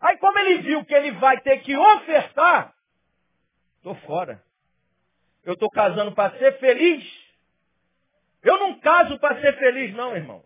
[0.00, 2.72] Aí como ele viu que ele vai ter que ofertar,
[3.78, 4.42] estou fora.
[5.44, 7.04] Eu estou casando para ser feliz.
[8.42, 10.44] Eu não caso para ser feliz, não, irmão.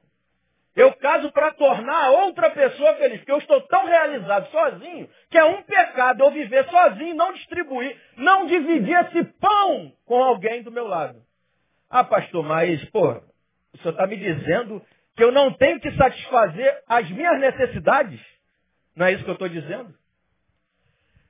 [0.75, 5.45] Eu caso para tornar outra pessoa feliz, porque eu estou tão realizado sozinho que é
[5.45, 10.87] um pecado eu viver sozinho, não distribuir, não dividir esse pão com alguém do meu
[10.87, 11.23] lado.
[11.91, 13.11] Ah, pastor, mas, pô,
[13.75, 14.83] o senhor está me dizendo
[15.15, 18.21] que eu não tenho que satisfazer as minhas necessidades?
[18.97, 19.95] Não é isso que eu estou dizendo?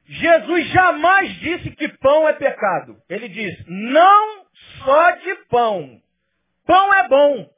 [0.06, 2.96] Jesus jamais disse que pão é pecado.
[3.08, 4.44] Ele diz, não
[4.84, 6.00] só de pão.
[6.66, 7.50] Pão é bom.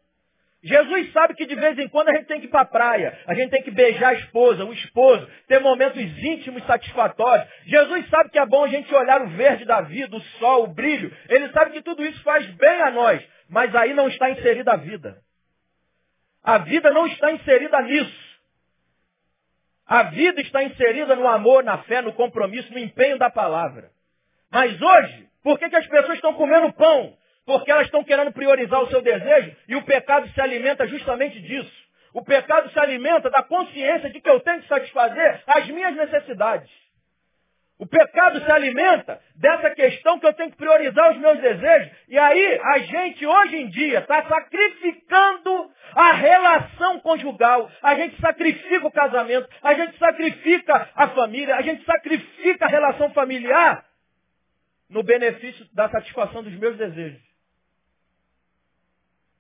[0.64, 3.18] Jesus sabe que de vez em quando a gente tem que ir para a praia,
[3.26, 7.46] a gente tem que beijar a esposa, o esposo, ter momentos íntimos satisfatórios.
[7.66, 10.74] Jesus sabe que é bom a gente olhar o verde da vida, o sol, o
[10.74, 11.14] brilho.
[11.28, 14.76] Ele sabe que tudo isso faz bem a nós, mas aí não está inserida a
[14.76, 15.18] vida.
[16.42, 18.33] A vida não está inserida nisso.
[19.86, 23.90] A vida está inserida no amor, na fé, no compromisso, no empenho da palavra.
[24.50, 27.16] Mas hoje, por que, que as pessoas estão comendo pão?
[27.44, 31.84] Porque elas estão querendo priorizar o seu desejo e o pecado se alimenta justamente disso.
[32.14, 36.70] O pecado se alimenta da consciência de que eu tenho que satisfazer as minhas necessidades.
[37.84, 41.92] O pecado se alimenta dessa questão que eu tenho que priorizar os meus desejos.
[42.08, 47.70] E aí, a gente hoje em dia está sacrificando a relação conjugal.
[47.82, 49.46] A gente sacrifica o casamento.
[49.62, 51.56] A gente sacrifica a família.
[51.56, 53.84] A gente sacrifica a relação familiar
[54.88, 57.20] no benefício da satisfação dos meus desejos.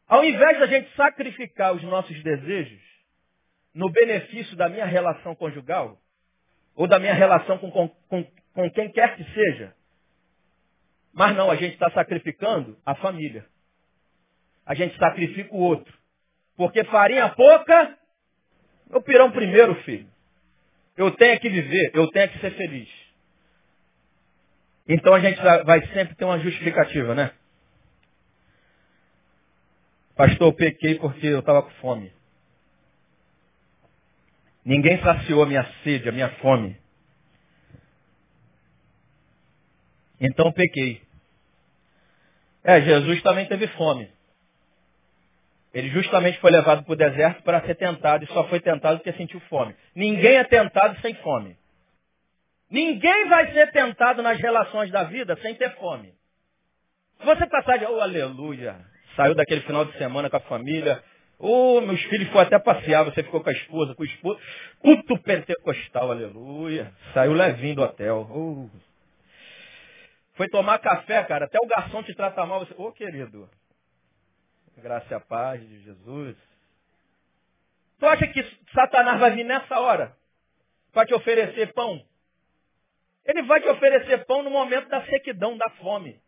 [0.06, 2.82] Ao invés da gente sacrificar os nossos desejos
[3.72, 5.98] no benefício da minha relação conjugal,
[6.74, 9.74] ou da minha relação com, com, com, com quem quer que seja.
[11.12, 13.46] Mas não, a gente está sacrificando a família.
[14.66, 15.92] A gente sacrifica o outro.
[16.56, 17.96] Porque farinha pouca,
[18.90, 20.08] o pirão primeiro, filho.
[20.96, 22.88] Eu tenho que viver, eu tenho que ser feliz.
[24.86, 27.32] Então a gente vai sempre ter uma justificativa, né?
[30.14, 32.12] Pastor, eu pequei porque eu estava com fome.
[34.64, 36.76] Ninguém saciou a minha sede, a minha fome.
[40.20, 41.02] Então pequei.
[42.62, 44.10] É, Jesus também teve fome.
[45.74, 49.12] Ele justamente foi levado para o deserto para ser tentado e só foi tentado porque
[49.18, 49.74] sentiu fome.
[49.94, 51.56] Ninguém é tentado sem fome.
[52.70, 56.14] Ninguém vai ser tentado nas relações da vida sem ter fome.
[57.18, 58.76] Se você passar de, oh, aleluia,
[59.16, 61.02] saiu daquele final de semana com a família,
[61.44, 64.40] oh, meus filhos foram até passear, você ficou com a esposa, com o esposo,
[64.80, 68.26] culto pentecostal, aleluia, saiu levinho do hotel.
[68.30, 68.68] Oh.
[70.34, 73.48] Foi tomar café, cara, até o garçom te trata mal, você, ô oh, querido,
[74.78, 76.36] graça e a paz de Jesus.
[77.98, 78.42] Tu acha que
[78.74, 80.16] Satanás vai vir nessa hora
[80.92, 82.04] para te oferecer pão?
[83.24, 86.20] Ele vai te oferecer pão no momento da sequidão, da fome.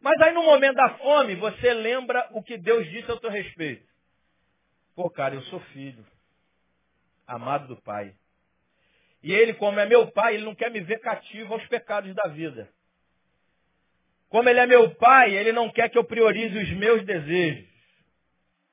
[0.00, 3.89] Mas aí no momento da fome, você lembra o que Deus disse ao teu respeito.
[4.94, 6.04] Pô, cara, eu sou filho,
[7.26, 8.14] amado do Pai.
[9.22, 12.28] E ele, como é meu pai, ele não quer me ver cativo aos pecados da
[12.28, 12.68] vida.
[14.30, 17.68] Como ele é meu pai, ele não quer que eu priorize os meus desejos.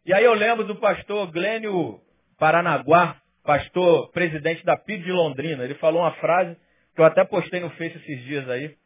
[0.06, 2.00] E aí eu lembro do pastor Glênio
[2.38, 5.64] Paranaguá, pastor presidente da PIB de Londrina.
[5.64, 6.56] Ele falou uma frase
[6.96, 8.78] que eu até postei no Face esses dias aí.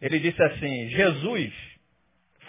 [0.00, 1.73] Ele disse assim, Jesus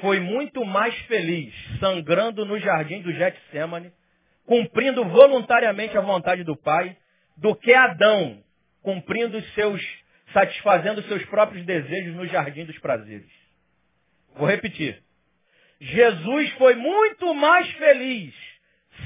[0.01, 3.91] foi muito mais feliz sangrando no jardim do Getsemane,
[4.45, 6.95] cumprindo voluntariamente a vontade do Pai,
[7.37, 8.43] do que Adão
[8.81, 9.81] cumprindo seus,
[10.31, 13.29] satisfazendo seus próprios desejos no jardim dos prazeres.
[14.35, 15.01] Vou repetir.
[15.79, 18.33] Jesus foi muito mais feliz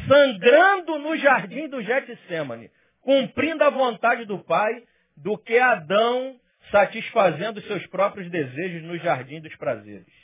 [0.08, 2.70] sangrando no jardim do Getsemane,
[3.02, 4.84] cumprindo a vontade do Pai,
[5.16, 6.40] do que Adão
[6.72, 10.19] satisfazendo seus próprios desejos no jardim dos prazeres.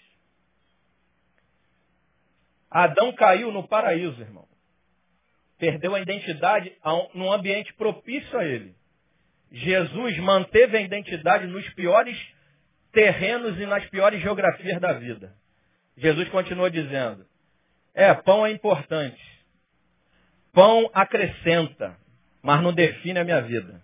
[2.78, 4.46] Adão caiu no paraíso, irmão.
[5.58, 6.74] Perdeu a identidade
[7.14, 8.76] num ambiente propício a ele.
[9.50, 12.18] Jesus manteve a identidade nos piores
[12.92, 15.34] terrenos e nas piores geografias da vida.
[15.96, 17.26] Jesus continua dizendo:
[17.94, 19.24] É, pão é importante.
[20.52, 21.96] Pão acrescenta,
[22.44, 23.82] mas não define a minha vida.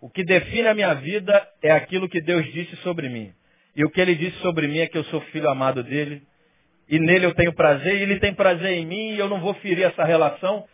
[0.00, 3.34] O que define a minha vida é aquilo que Deus disse sobre mim.
[3.76, 6.26] E o que ele disse sobre mim é que eu sou filho amado dele.
[6.90, 9.54] E nele eu tenho prazer, e ele tem prazer em mim, e eu não vou
[9.54, 10.66] ferir essa relação,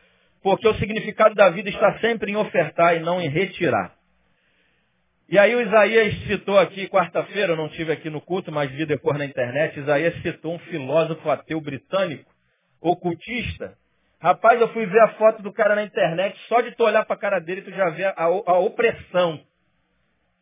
[0.42, 3.94] porque o significado da vida está sempre em ofertar e não em retirar.
[5.28, 8.86] E aí o Isaías citou aqui, quarta-feira, eu não tive aqui no culto, mas vi
[8.86, 12.30] depois na internet, Isaías citou um filósofo ateu britânico,
[12.80, 13.76] ocultista,
[14.18, 17.14] Rapaz, eu fui ver a foto do cara na internet, só de tu olhar para
[17.14, 19.40] a cara dele, tu já vê a, a opressão.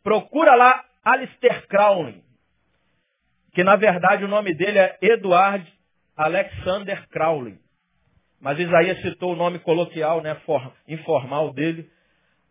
[0.03, 2.23] Procura lá Alistair Crowley,
[3.55, 5.67] que na verdade o nome dele é Edward
[6.17, 7.59] Alexander Crowley.
[8.41, 11.89] Mas Isaías citou o nome coloquial, né, for, informal dele,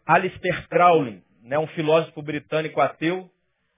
[0.05, 3.29] Alistair Crowley, né, um filósofo britânico ateu,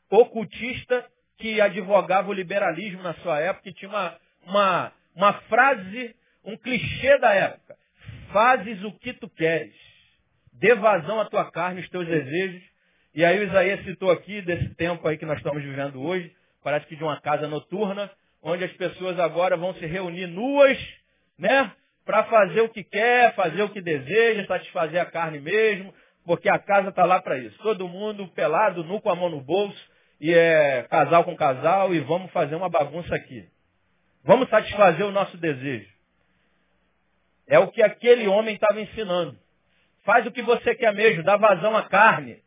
[0.09, 1.05] ocultista
[1.37, 6.15] que advogava o liberalismo na sua época e tinha uma, uma, uma frase
[6.45, 7.75] um clichê da época.
[8.31, 9.75] Fazes o que tu queres.
[10.53, 12.63] Dê vazão à tua carne, os teus desejos.
[13.13, 16.31] E aí o Isaías citou aqui, desse tempo aí que nós estamos vivendo hoje,
[16.65, 18.09] parece que de uma casa noturna,
[18.41, 20.75] onde as pessoas agora vão se reunir nuas,
[21.37, 21.71] né?
[22.03, 25.93] Para fazer o que quer, fazer o que deseja, satisfazer a carne mesmo,
[26.25, 27.55] porque a casa está lá para isso.
[27.59, 29.79] Todo mundo pelado, nu com a mão no bolso,
[30.19, 33.47] e é casal com casal, e vamos fazer uma bagunça aqui.
[34.23, 35.87] Vamos satisfazer o nosso desejo.
[37.47, 39.37] É o que aquele homem estava ensinando.
[40.03, 42.41] Faz o que você quer mesmo, dá vazão à carne.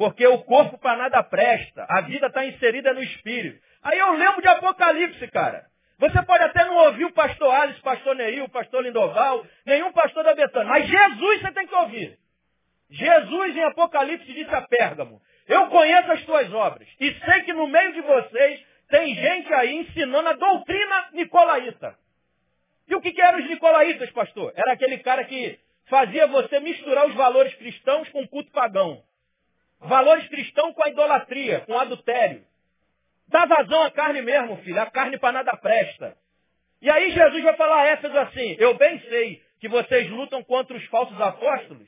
[0.00, 1.84] Porque o corpo para nada presta.
[1.86, 3.60] A vida está inserida no espírito.
[3.82, 5.66] Aí eu lembro de Apocalipse, cara.
[5.98, 9.92] Você pode até não ouvir o pastor Alice, o pastor Neil, o pastor Lindoval, nenhum
[9.92, 10.70] pastor da Betânia.
[10.70, 12.18] Mas Jesus você tem que ouvir.
[12.88, 17.68] Jesus em Apocalipse disse a Pérgamo, eu conheço as tuas obras e sei que no
[17.68, 21.94] meio de vocês tem gente aí ensinando a doutrina nicolaíta.
[22.88, 24.50] E o que, que eram os nicolaítas, pastor?
[24.56, 29.02] Era aquele cara que fazia você misturar os valores cristãos com o culto pagão.
[29.80, 32.44] Valores cristãos com a idolatria, com o adultério.
[33.28, 34.80] Dá vazão à carne mesmo, filho.
[34.80, 36.16] A carne para nada presta.
[36.82, 40.76] E aí Jesus vai falar a Éfeso assim, eu bem sei que vocês lutam contra
[40.76, 41.86] os falsos apóstolos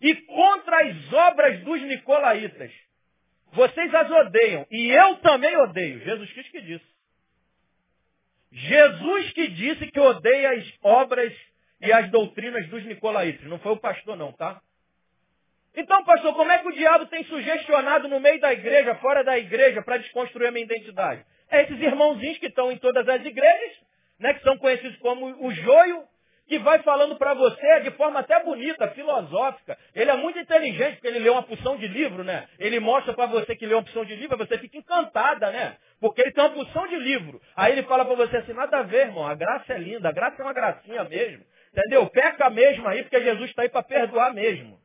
[0.00, 2.72] e contra as obras dos nicolaítas.
[3.52, 4.66] Vocês as odeiam.
[4.70, 6.00] E eu também odeio.
[6.00, 6.94] Jesus Cristo que disse.
[8.50, 11.32] Jesus que disse que odeia as obras
[11.80, 13.46] e as doutrinas dos nicolaítas.
[13.46, 14.60] Não foi o pastor não, tá?
[15.76, 19.36] Então, pastor, como é que o diabo tem sugestionado no meio da igreja, fora da
[19.36, 21.24] igreja, para desconstruir a minha identidade?
[21.50, 23.72] É esses irmãozinhos que estão em todas as igrejas,
[24.18, 26.04] né, que são conhecidos como o joio,
[26.46, 29.78] que vai falando para você de forma até bonita, filosófica.
[29.94, 32.46] Ele é muito inteligente, porque ele lê uma porção de livro, né?
[32.58, 35.76] Ele mostra para você que lê uma porção de livro, você fica encantada, né?
[36.00, 37.40] Porque ele tem uma porção de livro.
[37.56, 40.12] Aí ele fala para você assim, nada a ver, irmão, a graça é linda, a
[40.12, 41.44] graça é uma gracinha mesmo.
[41.72, 42.06] Entendeu?
[42.10, 44.78] Peca mesmo aí, porque Jesus está aí para perdoar mesmo.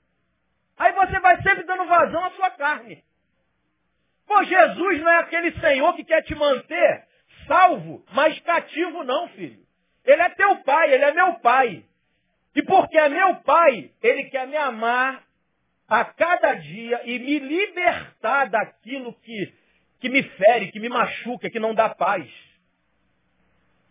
[0.80, 3.04] Aí você vai sempre dando vazão à sua carne.
[4.26, 7.04] Pô, Jesus não é aquele Senhor que quer te manter
[7.48, 9.60] salvo, mas cativo não, filho.
[10.06, 11.84] Ele é teu pai, ele é meu pai.
[12.56, 15.24] E porque é meu pai, ele quer me amar
[15.88, 19.54] a cada dia e me libertar daquilo que,
[20.00, 22.28] que me fere, que me machuca, que não dá paz.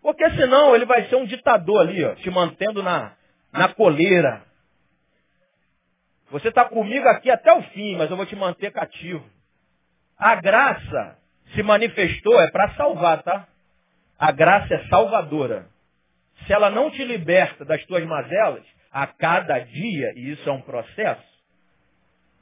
[0.00, 3.16] Porque senão ele vai ser um ditador ali, ó, te mantendo na,
[3.52, 4.47] na coleira.
[6.30, 9.24] Você está comigo aqui até o fim, mas eu vou te manter cativo.
[10.16, 11.18] A graça
[11.54, 13.46] se manifestou é para salvar, tá?
[14.18, 15.66] A graça é salvadora.
[16.46, 20.60] Se ela não te liberta das tuas mazelas, a cada dia, e isso é um
[20.60, 21.22] processo,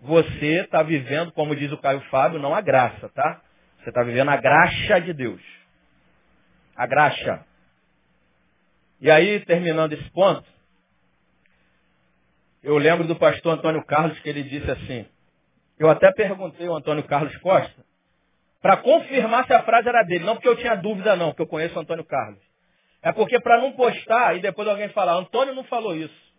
[0.00, 3.42] você está vivendo, como diz o Caio Fábio, não a graça, tá?
[3.78, 5.40] Você está vivendo a graxa de Deus.
[6.76, 7.44] A graxa.
[9.00, 10.44] E aí, terminando esse ponto,
[12.66, 15.06] eu lembro do pastor Antônio Carlos que ele disse assim,
[15.78, 17.86] eu até perguntei ao Antônio Carlos Costa,
[18.60, 21.46] para confirmar se a frase era dele, não porque eu tinha dúvida não, porque eu
[21.46, 22.40] conheço o Antônio Carlos.
[23.02, 26.34] É porque para não postar e depois alguém falar, Antônio não falou isso.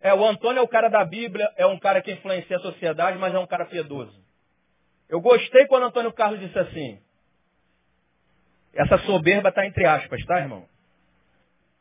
[0.00, 3.18] É, o Antônio é o cara da Bíblia, é um cara que influencia a sociedade,
[3.18, 4.16] mas é um cara piedoso.
[5.08, 7.02] Eu gostei quando o Antônio Carlos disse assim,
[8.72, 10.64] essa soberba está entre aspas, tá, irmão?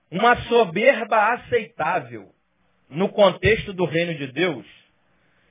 [0.09, 2.33] Uma soberba aceitável
[2.89, 4.65] no contexto do reino de Deus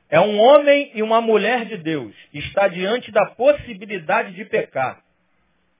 [0.08, 5.02] é um homem e uma mulher de Deus que está diante da possibilidade de pecar.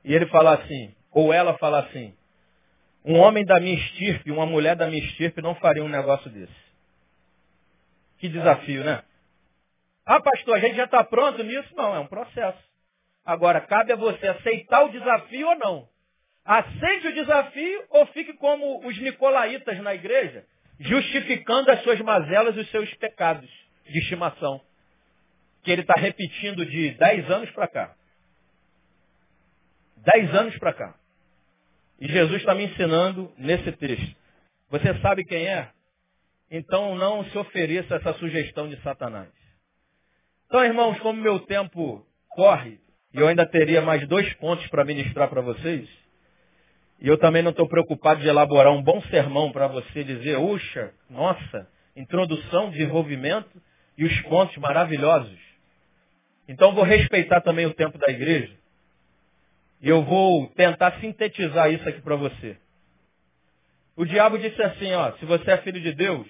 [0.05, 2.15] E ele fala assim, ou ela fala assim,
[3.05, 6.69] um homem da minha estirpe, uma mulher da minha estirpe não faria um negócio desse.
[8.19, 9.03] Que desafio, né?
[10.05, 11.75] Ah, pastor, a gente já está pronto nisso?
[11.75, 12.59] Não, é um processo.
[13.25, 15.89] Agora, cabe a você aceitar o desafio ou não.
[16.45, 20.47] Aceite o desafio ou fique como os nicolaítas na igreja,
[20.81, 23.49] justificando as suas mazelas e os seus pecados
[23.87, 24.61] de estimação.
[25.63, 27.95] Que ele está repetindo de 10 anos para cá.
[29.97, 30.95] 10 anos para cá.
[32.01, 34.17] E Jesus está me ensinando nesse texto.
[34.71, 35.71] Você sabe quem é?
[36.51, 39.29] Então não se ofereça essa sugestão de Satanás.
[40.47, 42.81] Então, irmãos, como meu tempo corre,
[43.13, 45.89] e eu ainda teria mais dois pontos para ministrar para vocês,
[47.01, 50.93] e eu também não estou preocupado de elaborar um bom sermão para você dizer, uxa,
[51.09, 53.63] nossa, introdução, desenvolvimento
[53.97, 55.39] e os pontos maravilhosos.
[56.49, 58.53] Então vou respeitar também o tempo da igreja.
[59.81, 62.57] E eu vou tentar sintetizar isso aqui para você.
[63.95, 66.27] O diabo disse assim, ó, se você é filho de Deus,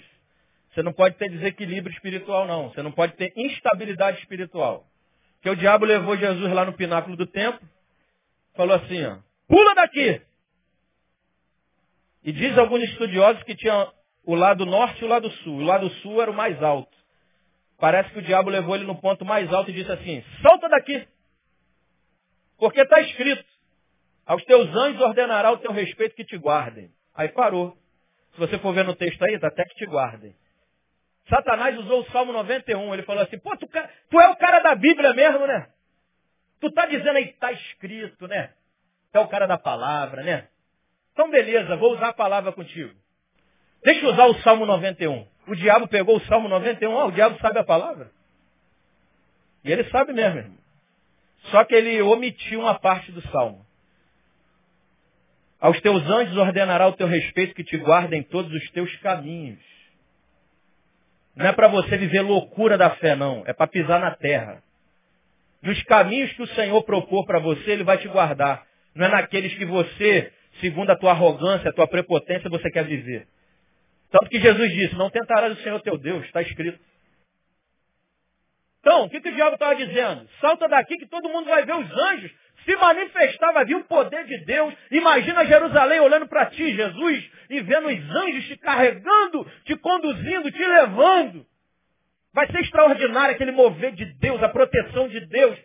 [0.70, 2.68] você não pode ter desequilíbrio espiritual, não.
[2.68, 4.86] Você não pode ter instabilidade espiritual.
[5.34, 7.60] Porque o diabo levou Jesus lá no pináculo do templo,
[8.54, 10.20] falou assim, ó, pula daqui!
[12.22, 13.90] E diz alguns estudiosos que tinha
[14.24, 15.58] o lado norte e o lado sul.
[15.58, 16.96] O lado sul era o mais alto.
[17.78, 21.06] Parece que o diabo levou ele no ponto mais alto e disse assim, solta daqui!
[22.58, 23.44] Porque está escrito,
[24.26, 26.90] aos teus anjos ordenará o teu respeito que te guardem.
[27.14, 27.76] Aí parou.
[28.32, 30.34] Se você for ver no texto aí, até que te guardem.
[31.28, 32.94] Satanás usou o Salmo 91.
[32.94, 35.68] Ele falou assim, pô, tu, tu é o cara da Bíblia mesmo, né?
[36.60, 38.52] Tu está dizendo aí, está escrito, né?
[39.12, 40.48] Tu é o cara da palavra, né?
[41.18, 42.94] Então beleza, vou usar a palavra contigo.
[43.82, 45.26] Deixa eu usar o Salmo 91.
[45.48, 48.12] O diabo pegou o Salmo 91, ah, o diabo sabe a palavra.
[49.64, 50.58] E ele sabe mesmo, irmão.
[51.50, 53.66] Só que ele omitiu uma parte do salmo.
[55.58, 59.58] Aos teus anjos ordenará o teu respeito que te guardem todos os teus caminhos.
[61.34, 63.42] Não é para você viver loucura da fé, não.
[63.44, 64.62] É para pisar na terra.
[65.62, 68.64] Nos caminhos que o Senhor propor para você, Ele vai te guardar.
[68.94, 73.26] Não é naqueles que você, segundo a tua arrogância, a tua prepotência, você quer viver.
[74.11, 76.78] Tanto que Jesus disse, não tentarás o Senhor teu Deus, está escrito.
[78.80, 80.26] Então, o que, que o diabo estava dizendo?
[80.40, 82.32] Salta daqui que todo mundo vai ver os anjos
[82.64, 84.74] se manifestar, vai vir o poder de Deus.
[84.90, 90.66] Imagina Jerusalém olhando para ti, Jesus, e vendo os anjos te carregando, te conduzindo, te
[90.66, 91.46] levando.
[92.32, 95.59] Vai ser extraordinário aquele mover de Deus, a proteção de Deus.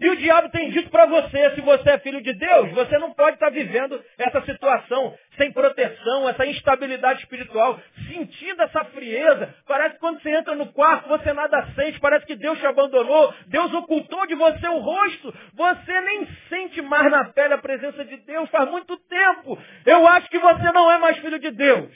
[0.00, 3.12] E o diabo tem dito para você, se você é filho de Deus, você não
[3.12, 7.78] pode estar tá vivendo essa situação sem proteção, essa instabilidade espiritual,
[8.10, 9.54] sentindo essa frieza.
[9.68, 13.34] Parece que quando você entra no quarto, você nada sente, parece que Deus te abandonou,
[13.48, 18.16] Deus ocultou de você o rosto, você nem sente mais na pele a presença de
[18.16, 19.58] Deus faz muito tempo.
[19.84, 21.90] Eu acho que você não é mais filho de Deus.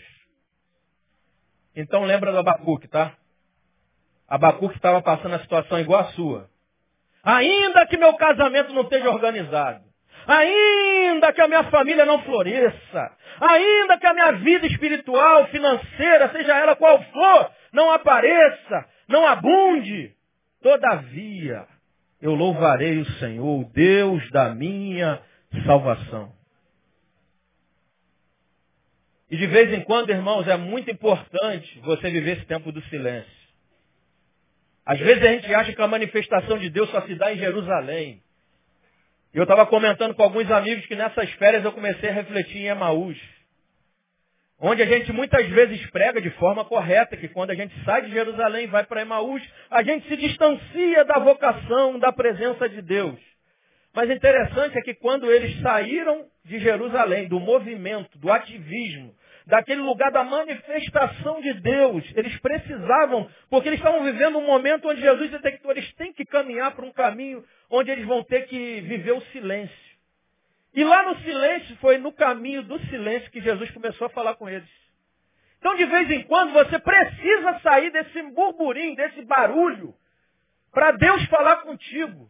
[1.74, 3.14] Então lembra do Abacuque, tá?
[4.28, 6.53] Abacuque estava passando a situação igual a sua.
[7.24, 9.82] Ainda que meu casamento não esteja organizado.
[10.26, 13.12] Ainda que a minha família não floresça.
[13.40, 20.12] Ainda que a minha vida espiritual, financeira, seja ela qual for, não apareça, não abunde.
[20.62, 21.66] Todavia,
[22.20, 25.20] eu louvarei o Senhor, o Deus da minha
[25.66, 26.32] salvação.
[29.30, 33.43] E de vez em quando, irmãos, é muito importante você viver esse tempo do silêncio.
[34.86, 38.22] Às vezes a gente acha que a manifestação de Deus só se dá em Jerusalém.
[39.32, 42.66] E eu estava comentando com alguns amigos que nessas férias eu comecei a refletir em
[42.66, 43.18] Emaús.
[44.60, 48.12] Onde a gente muitas vezes prega de forma correta, que quando a gente sai de
[48.12, 53.18] Jerusalém e vai para Emaús, a gente se distancia da vocação, da presença de Deus.
[53.92, 59.14] Mas interessante é que quando eles saíram de Jerusalém, do movimento, do ativismo,
[59.46, 65.00] daquele lugar da manifestação de Deus, eles precisavam, porque eles estavam vivendo um momento onde
[65.00, 69.12] Jesus detectou, eles têm que caminhar para um caminho onde eles vão ter que viver
[69.12, 69.84] o silêncio.
[70.74, 74.48] E lá no silêncio, foi no caminho do silêncio que Jesus começou a falar com
[74.48, 74.68] eles.
[75.58, 79.94] Então, de vez em quando, você precisa sair desse burburinho, desse barulho,
[80.72, 82.28] para Deus falar contigo.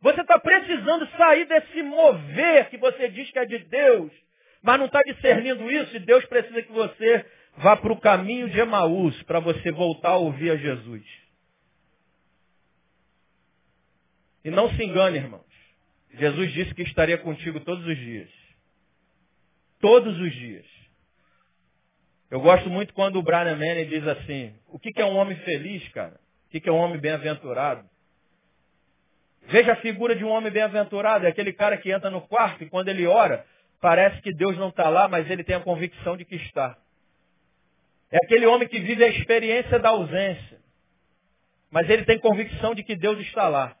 [0.00, 4.12] Você está precisando sair desse mover que você diz que é de Deus,
[4.62, 8.58] mas não está discernindo isso, e Deus precisa que você vá para o caminho de
[8.58, 11.04] Emaús, para você voltar a ouvir a Jesus.
[14.44, 15.52] E não se engane, irmãos.
[16.14, 18.30] Jesus disse que estaria contigo todos os dias.
[19.80, 20.66] Todos os dias.
[22.30, 25.86] Eu gosto muito quando o Brian Manning diz assim, o que é um homem feliz,
[25.90, 26.18] cara?
[26.46, 27.88] O que é um homem bem-aventurado?
[29.42, 32.68] Veja a figura de um homem bem-aventurado, é aquele cara que entra no quarto e
[32.68, 33.44] quando ele ora,
[33.82, 36.78] parece que Deus não está lá, mas ele tem a convicção de que está.
[38.12, 40.58] É aquele homem que vive a experiência da ausência,
[41.68, 43.76] mas ele tem convicção de que Deus está lá.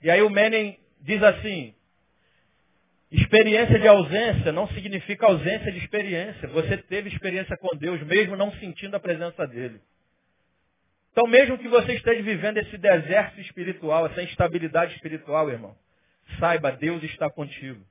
[0.00, 1.74] E aí o Menem diz assim,
[3.10, 6.46] experiência de ausência não significa ausência de experiência.
[6.48, 9.80] Você teve experiência com Deus, mesmo não sentindo a presença dele.
[11.10, 15.76] Então, mesmo que você esteja vivendo esse deserto espiritual, essa instabilidade espiritual, irmão,
[16.38, 17.84] saiba, Deus está contigo.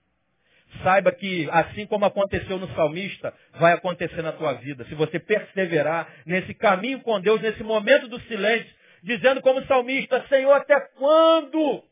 [0.83, 4.85] Saiba que, assim como aconteceu no salmista, vai acontecer na tua vida.
[4.85, 8.71] Se você perseverar nesse caminho com Deus, nesse momento do silêncio,
[9.03, 11.83] dizendo como salmista, Senhor, até quando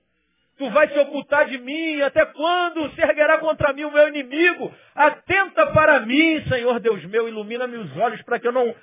[0.59, 2.01] tu vais se ocultar de mim?
[2.01, 4.73] Até quando se erguerá contra mim o meu inimigo?
[4.93, 8.75] Atenta para mim, Senhor Deus meu, ilumina-me os olhos para que eu não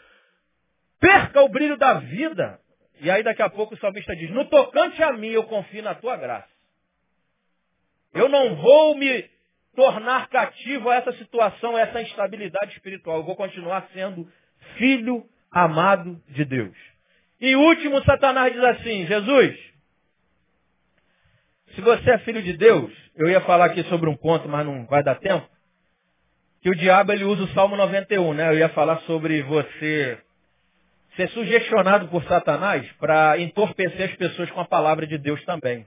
[0.99, 2.59] perca o brilho da vida.
[3.01, 5.95] E aí daqui a pouco o salmista diz, no tocante a mim eu confio na
[5.95, 6.49] tua graça.
[8.15, 9.36] Eu não vou me
[9.77, 13.19] tornar cativo a essa situação, a essa instabilidade espiritual.
[13.19, 14.27] Eu vou continuar sendo
[14.77, 16.77] filho amado de Deus.
[17.41, 19.57] E último, Satanás diz assim, Jesus,
[21.75, 24.87] se você é filho de Deus, eu ia falar aqui sobre um ponto, mas não
[24.87, 25.47] vai dar tempo,
[26.63, 28.49] que o diabo ele usa o Salmo 91, né?
[28.49, 30.19] Eu ia falar sobre você
[31.15, 35.87] ser sugestionado por Satanás para entorpecer as pessoas com a palavra de Deus também.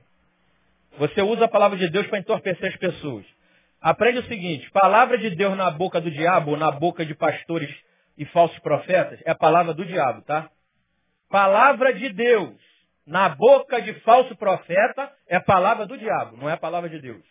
[0.98, 3.26] Você usa a palavra de Deus para entorpecer as pessoas.
[3.82, 7.74] Aprende o seguinte, palavra de Deus na boca do diabo, na boca de pastores
[8.18, 10.50] e falsos profetas, é a palavra do diabo, tá?
[11.30, 12.70] Palavra de Deus
[13.10, 17.00] na boca de falso profeta é a palavra do diabo, não é a palavra de
[17.00, 17.26] Deus.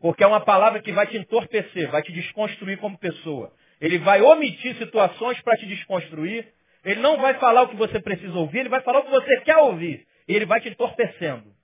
[0.00, 3.52] Porque é uma palavra que vai te entorpecer, vai te desconstruir como pessoa.
[3.80, 6.52] Ele vai omitir situações para te desconstruir.
[6.84, 9.40] Ele não vai falar o que você precisa ouvir, ele vai falar o que você
[9.42, 10.04] quer ouvir.
[10.28, 11.55] E ele vai te entorpecendo.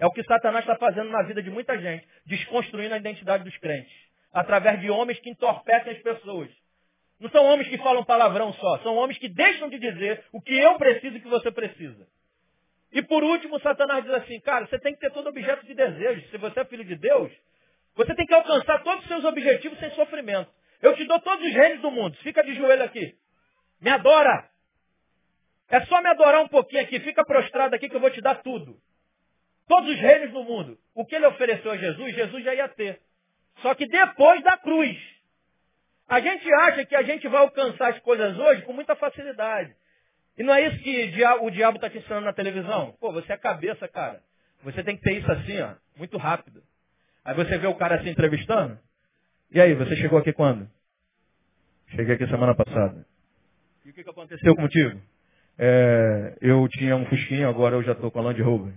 [0.00, 3.56] É o que Satanás está fazendo na vida de muita gente, desconstruindo a identidade dos
[3.58, 3.92] crentes.
[4.32, 6.48] Através de homens que entorpecem as pessoas.
[7.20, 10.58] Não são homens que falam palavrão só, são homens que deixam de dizer o que
[10.58, 12.08] eu preciso e o que você precisa.
[12.90, 16.28] E por último, Satanás diz assim, cara, você tem que ter todo objeto de desejo.
[16.30, 17.30] Se você é filho de Deus,
[17.94, 20.50] você tem que alcançar todos os seus objetivos sem sofrimento.
[20.80, 22.16] Eu te dou todos os reinos do mundo.
[22.22, 23.14] Fica de joelho aqui.
[23.82, 24.48] Me adora.
[25.68, 26.98] É só me adorar um pouquinho aqui.
[27.00, 28.80] Fica prostrado aqui que eu vou te dar tudo.
[29.70, 30.76] Todos os reinos do mundo.
[30.96, 33.00] O que ele ofereceu a Jesus, Jesus já ia ter.
[33.62, 34.98] Só que depois da cruz.
[36.08, 39.72] A gente acha que a gente vai alcançar as coisas hoje com muita facilidade.
[40.36, 42.96] E não é isso que o diabo está te ensinando na televisão?
[42.98, 44.20] Pô, você é cabeça, cara.
[44.64, 46.64] Você tem que ter isso assim, ó, muito rápido.
[47.24, 48.76] Aí você vê o cara se entrevistando.
[49.52, 50.68] E aí, você chegou aqui quando?
[51.90, 53.06] Cheguei aqui semana passada.
[53.84, 55.00] E o que, que aconteceu contigo?
[55.56, 58.74] É, eu tinha um Fusquinha, agora eu já estou com a Land Rover.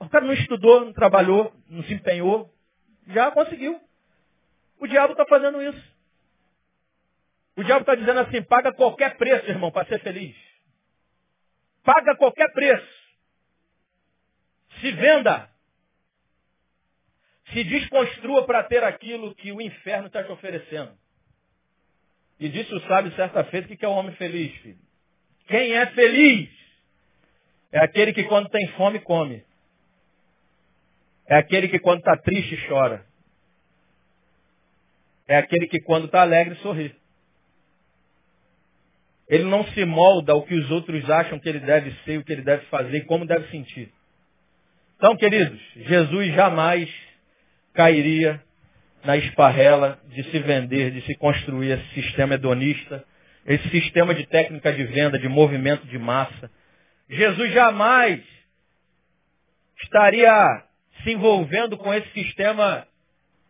[0.00, 2.52] O cara não estudou, não trabalhou, não se empenhou,
[3.08, 3.80] já conseguiu.
[4.78, 5.98] O diabo está fazendo isso.
[7.56, 10.36] O diabo está dizendo assim, paga qualquer preço, irmão, para ser feliz.
[11.82, 12.98] Paga qualquer preço.
[14.80, 15.50] Se venda.
[17.52, 20.96] Se desconstrua para ter aquilo que o inferno está te oferecendo.
[22.38, 24.78] E disse o sábio certa feita que é o homem feliz, filho.
[25.48, 26.50] Quem é feliz?
[27.72, 29.44] É aquele que quando tem fome, come.
[31.28, 33.04] É aquele que quando está triste, chora.
[35.28, 36.94] É aquele que quando está alegre, sorri.
[39.28, 42.32] Ele não se molda ao que os outros acham que ele deve ser, o que
[42.32, 43.92] ele deve fazer e como deve sentir.
[44.96, 46.90] Então, queridos, Jesus jamais
[47.74, 48.42] cairia
[49.04, 53.04] na esparrela de se vender, de se construir esse sistema hedonista,
[53.46, 56.50] esse sistema de técnica de venda, de movimento de massa.
[57.08, 58.22] Jesus jamais
[59.82, 60.64] estaria
[61.02, 62.86] se envolvendo com esse sistema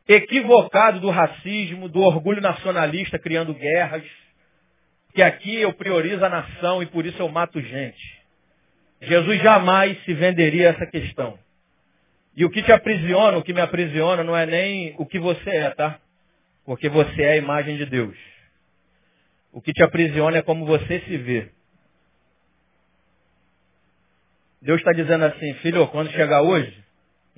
[0.07, 4.05] equivocado do racismo, do orgulho nacionalista, criando guerras,
[5.15, 8.19] que aqui eu priorizo a nação e por isso eu mato gente.
[9.03, 11.39] Jesus jamais se venderia essa questão.
[12.37, 15.51] E o que te aprisiona, o que me aprisiona, não é nem o que você
[15.51, 15.99] é, tá?
[16.65, 18.17] Porque você é a imagem de Deus.
[19.53, 21.51] O que te aprisiona é como você se vê.
[24.61, 26.73] Deus está dizendo assim, filho, quando chegar hoje,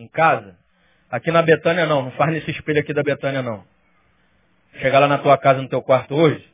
[0.03, 0.57] em casa,
[1.11, 3.65] aqui na Betânia não, não faz nesse espelho aqui da Betânia não.
[4.81, 6.45] Chegar lá na tua casa, no teu quarto hoje,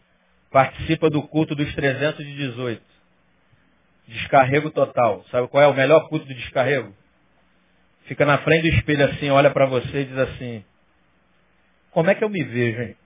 [0.51, 2.82] participa do culto dos 318.
[4.09, 5.24] Descarrego total.
[5.30, 6.94] Sabe qual é o melhor culto de descarrego?
[8.05, 10.64] Fica na frente do espelho assim, olha para você e diz assim,
[11.90, 12.97] como é que eu me vejo, hein?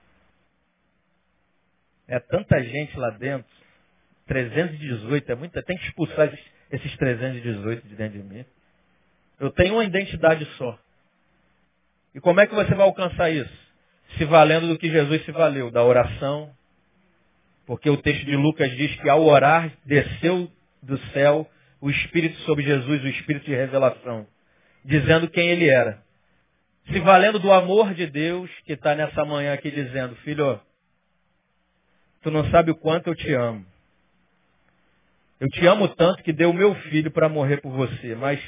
[2.07, 3.49] É tanta gente lá dentro.
[4.27, 5.63] 318 é muita.
[5.63, 6.31] Tem que expulsar
[6.69, 8.45] esses 318 de dentro de mim.
[9.41, 10.79] Eu tenho uma identidade só.
[12.15, 13.51] E como é que você vai alcançar isso?
[14.17, 16.49] Se valendo do que Jesus se valeu, da oração.
[17.65, 20.49] Porque o texto de Lucas diz que ao orar, desceu
[20.81, 21.45] do céu
[21.81, 24.25] o Espírito sobre Jesus, o Espírito de revelação
[24.83, 26.01] dizendo quem ele era.
[26.91, 30.59] Se valendo do amor de Deus que está nessa manhã aqui dizendo, filho,
[32.21, 33.65] tu não sabe o quanto eu te amo.
[35.39, 38.39] Eu te amo tanto que dei o meu filho para morrer por você, mas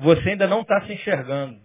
[0.00, 1.58] você ainda não está se enxergando.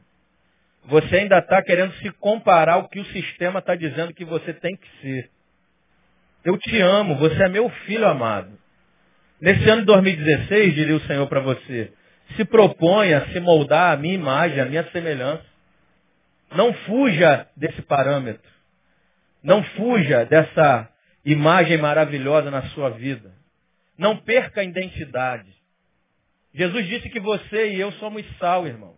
[0.86, 4.75] Você ainda está querendo se comparar ao que o sistema está dizendo que você tem
[4.75, 5.29] que ser.
[6.43, 8.51] Eu te amo, você é meu filho amado.
[9.41, 11.91] Nesse ano de 2016, diria o Senhor para você,
[12.36, 15.45] se propõe a se moldar a minha imagem, a minha semelhança.
[16.55, 18.49] Não fuja desse parâmetro.
[19.43, 20.88] Não fuja dessa
[21.25, 23.31] imagem maravilhosa na sua vida.
[23.97, 25.49] Não perca a identidade.
[26.56, 28.95] Jesus disse que você e eu somos sal, irmão.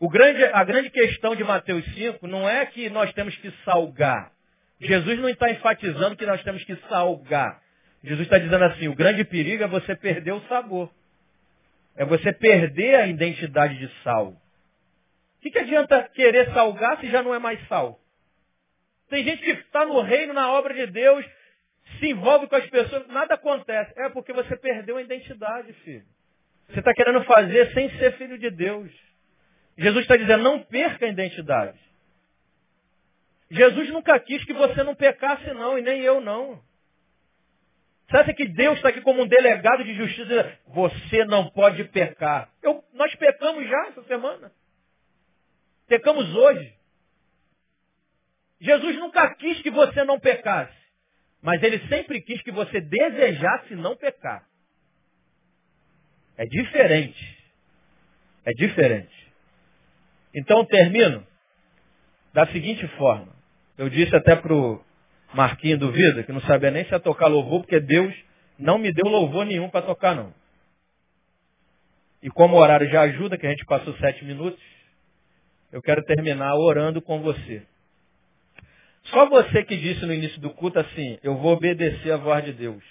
[0.00, 4.30] Grande, a grande questão de Mateus 5 não é que nós temos que salgar.
[4.80, 7.60] Jesus não está enfatizando que nós temos que salgar.
[8.04, 10.88] Jesus está dizendo assim, o grande perigo é você perder o sabor.
[11.96, 14.28] É você perder a identidade de sal.
[14.28, 17.98] O que, que adianta querer salgar se já não é mais sal?
[19.10, 21.26] Tem gente que está no reino, na obra de Deus,
[21.98, 23.92] se envolve com as pessoas, nada acontece.
[23.96, 26.04] É porque você perdeu a identidade, filho.
[26.68, 28.90] Você está querendo fazer sem ser filho de Deus.
[29.76, 31.78] Jesus está dizendo, não perca a identidade.
[33.50, 36.60] Jesus nunca quis que você não pecasse, não, e nem eu não.
[38.10, 40.58] Acha que Deus está aqui como um delegado de justiça?
[40.68, 42.50] Você não pode pecar.
[42.62, 44.50] Eu, nós pecamos já essa semana.
[45.86, 46.74] Pecamos hoje.
[48.60, 50.76] Jesus nunca quis que você não pecasse.
[51.42, 54.44] Mas ele sempre quis que você desejasse não pecar.
[56.36, 57.38] É diferente.
[58.44, 59.32] É diferente.
[60.34, 61.26] Então termino
[62.32, 63.32] da seguinte forma.
[63.76, 64.82] Eu disse até para o
[65.34, 68.14] Marquinho do Vida, que não sabia nem se ia tocar louvor, porque Deus
[68.58, 70.32] não me deu louvor nenhum para tocar, não.
[72.22, 74.60] E como o horário já ajuda, que a gente passou sete minutos,
[75.70, 77.62] eu quero terminar orando com você.
[79.10, 82.52] Só você que disse no início do culto assim, eu vou obedecer a voz de
[82.52, 82.84] Deus.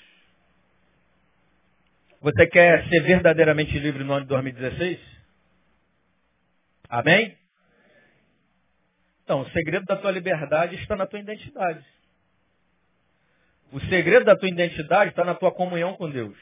[2.21, 4.99] Você quer ser verdadeiramente livre no ano de 2016?
[6.89, 7.37] Amém?
[9.23, 11.85] Então, o segredo da tua liberdade está na tua identidade.
[13.71, 16.37] O segredo da tua identidade está na tua comunhão com Deus.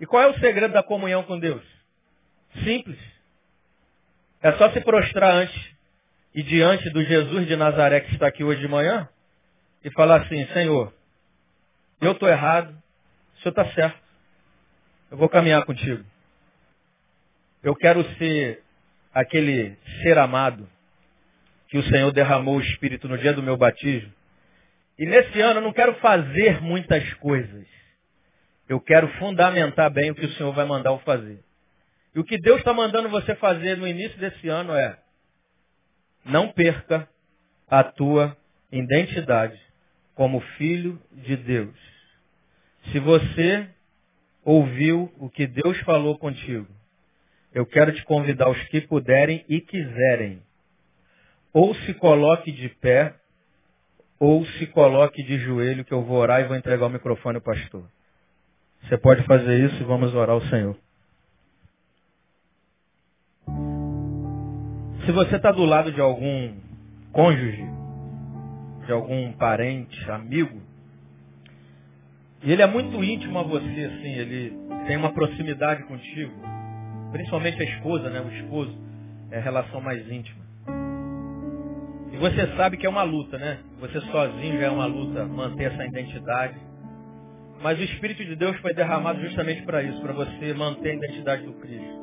[0.00, 1.62] E qual é o segredo da comunhão com Deus?
[2.64, 2.98] Simples.
[4.42, 5.69] É só se prostrar antes
[6.34, 9.08] e diante do Jesus de Nazaré que está aqui hoje de manhã
[9.84, 10.92] e falar assim, Senhor,
[12.00, 13.98] eu estou errado, o Senhor está certo.
[15.10, 16.04] Eu vou caminhar contigo.
[17.62, 18.62] Eu quero ser
[19.12, 20.68] aquele ser amado
[21.68, 24.12] que o Senhor derramou o Espírito no dia do meu batismo
[24.98, 27.66] E nesse ano eu não quero fazer muitas coisas.
[28.68, 31.40] Eu quero fundamentar bem o que o Senhor vai mandar eu fazer.
[32.14, 34.96] E o que Deus está mandando você fazer no início desse ano é
[36.24, 37.08] não perca
[37.68, 38.36] a tua
[38.70, 39.60] identidade
[40.14, 41.76] como filho de Deus.
[42.90, 43.68] Se você
[44.44, 46.66] ouviu o que Deus falou contigo,
[47.52, 50.42] eu quero te convidar os que puderem e quiserem,
[51.52, 53.14] ou se coloque de pé,
[54.18, 57.42] ou se coloque de joelho, que eu vou orar e vou entregar o microfone ao
[57.42, 57.84] pastor.
[58.82, 60.76] Você pode fazer isso e vamos orar ao Senhor.
[65.10, 66.52] Se você está do lado de algum
[67.10, 67.64] cônjuge,
[68.86, 70.62] de algum parente, amigo,
[72.44, 74.56] e ele é muito íntimo a você, assim, ele
[74.86, 76.32] tem uma proximidade contigo,
[77.10, 78.20] principalmente a esposa, né?
[78.20, 78.72] O esposo
[79.32, 80.44] é a relação mais íntima.
[82.12, 83.58] E você sabe que é uma luta, né?
[83.80, 86.54] Você sozinho já é uma luta manter essa identidade.
[87.60, 91.42] Mas o Espírito de Deus foi derramado justamente para isso, para você manter a identidade
[91.42, 91.98] do Cristo.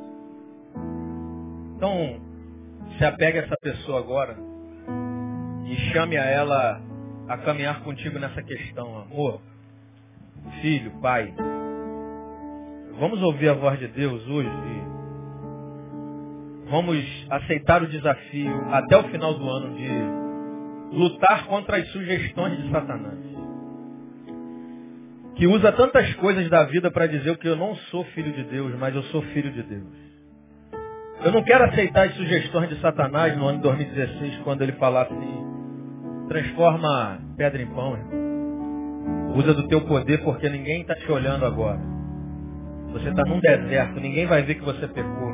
[1.78, 2.27] Então,
[2.98, 4.36] se apegue a essa pessoa agora
[5.66, 6.82] e chame a ela
[7.28, 9.42] a caminhar contigo nessa questão, amor,
[10.62, 11.34] filho, pai.
[13.00, 14.82] Vamos ouvir a voz de Deus hoje e
[16.70, 19.88] vamos aceitar o desafio até o final do ano de
[20.98, 23.20] lutar contra as sugestões de Satanás.
[25.36, 28.74] Que usa tantas coisas da vida para dizer que eu não sou filho de Deus,
[28.80, 30.07] mas eu sou filho de Deus.
[31.24, 35.04] Eu não quero aceitar as sugestões de Satanás no ano de 2016, quando ele falar
[35.04, 35.46] assim,
[36.28, 37.98] transforma pedra em pão.
[39.36, 41.80] Usa do teu poder porque ninguém está te olhando agora.
[42.94, 45.34] Você está num deserto, ninguém vai ver que você pecou.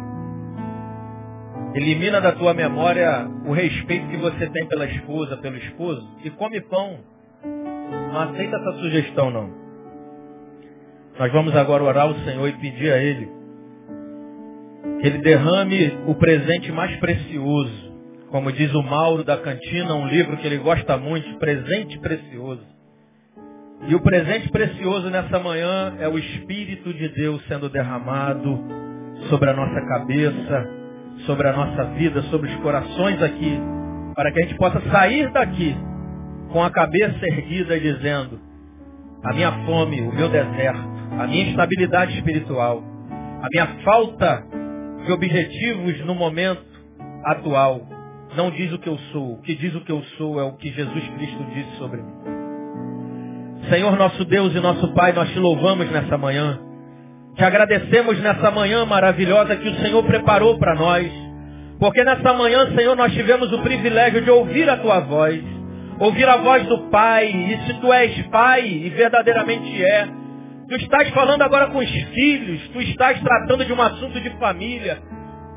[1.75, 6.61] Elimina da tua memória o respeito que você tem pela esposa, pelo esposo, e come
[6.61, 6.99] pão.
[7.43, 9.49] Não aceita essa sugestão, não.
[11.19, 13.42] Nós vamos agora orar ao Senhor e pedir a Ele
[14.99, 17.93] que ele derrame o presente mais precioso.
[18.29, 22.73] Como diz o Mauro da Cantina, um livro que ele gosta muito, Presente Precioso.
[23.87, 28.57] E o presente precioso nessa manhã é o Espírito de Deus sendo derramado
[29.29, 30.69] sobre a nossa cabeça,
[31.25, 33.59] sobre a nossa vida, sobre os corações aqui,
[34.15, 35.75] para que a gente possa sair daqui
[36.51, 38.39] com a cabeça erguida dizendo,
[39.21, 42.81] a minha fome, o meu deserto, a minha instabilidade espiritual,
[43.41, 44.45] a minha falta
[45.05, 46.63] de objetivos no momento
[47.25, 47.81] atual.
[48.35, 49.33] Não diz o que eu sou.
[49.33, 52.13] O que diz o que eu sou é o que Jesus Cristo disse sobre mim.
[53.69, 56.59] Senhor nosso Deus e nosso Pai, nós te louvamos nessa manhã.
[57.35, 61.11] Te agradecemos nessa manhã maravilhosa que o Senhor preparou para nós.
[61.79, 65.41] Porque nessa manhã, Senhor, nós tivemos o privilégio de ouvir a tua voz.
[65.99, 67.27] Ouvir a voz do Pai.
[67.27, 70.07] E se tu és Pai, e verdadeiramente é,
[70.73, 74.97] Tu estás falando agora com os filhos, tu estás tratando de um assunto de família.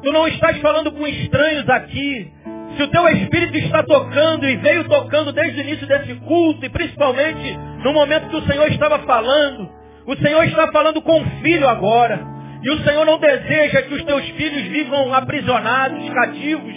[0.03, 2.31] Tu não estás falando com estranhos aqui.
[2.77, 6.69] Se o teu espírito está tocando e veio tocando desde o início desse culto, e
[6.69, 9.71] principalmente no momento que o Senhor estava falando,
[10.07, 12.21] o Senhor está falando com o filho agora.
[12.63, 16.75] E o Senhor não deseja que os teus filhos vivam aprisionados, cativos.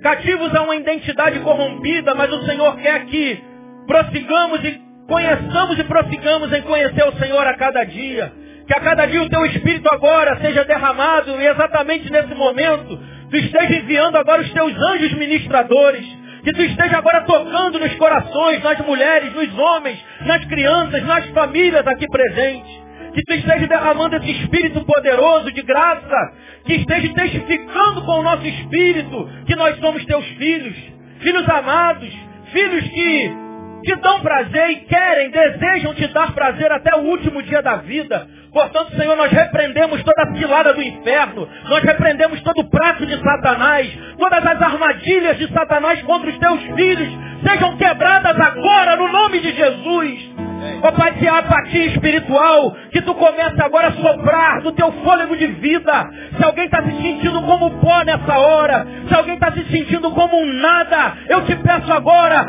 [0.00, 3.38] Cativos a uma identidade corrompida, mas o Senhor quer que
[3.86, 8.30] prossigamos e Conheçamos e prossigamos em conhecer o Senhor a cada dia.
[8.66, 13.00] Que a cada dia o teu Espírito agora seja derramado e exatamente nesse momento
[13.30, 16.06] tu esteja enviando agora os teus anjos ministradores.
[16.44, 21.86] Que tu esteja agora tocando nos corações, nas mulheres, nos homens, nas crianças, nas famílias
[21.86, 22.70] aqui presentes.
[23.14, 26.32] Que tu esteja derramando esse Espírito poderoso de graça.
[26.66, 30.76] Que esteja testificando com o nosso Espírito que nós somos teus filhos.
[31.20, 32.14] Filhos amados.
[32.52, 33.47] Filhos que
[33.82, 38.26] te dão prazer e querem, desejam te dar prazer até o último dia da vida.
[38.52, 43.16] Portanto, Senhor, nós repreendemos toda a cilada do inferno, nós repreendemos todo o prato de
[43.20, 47.08] Satanás, todas as armadilhas de Satanás contra os teus filhos,
[47.46, 50.47] sejam quebradas agora no nome de Jesus.
[50.82, 55.36] Ó Pai, que a apatia espiritual, que tu comece agora a soprar do teu fôlego
[55.36, 56.10] de vida.
[56.36, 60.36] Se alguém está se sentindo como pó nessa hora, se alguém está se sentindo como
[60.36, 62.46] um nada, eu te peço agora,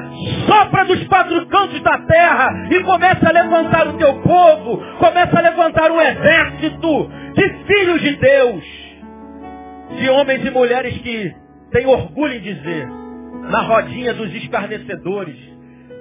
[0.47, 5.41] sopra dos quatro cantos da terra e comece a levantar o teu povo, comece a
[5.41, 8.63] levantar um exército de filhos de Deus,
[9.97, 11.31] de homens e mulheres que
[11.71, 12.87] têm orgulho em dizer,
[13.49, 15.37] na rodinha dos escarnecedores,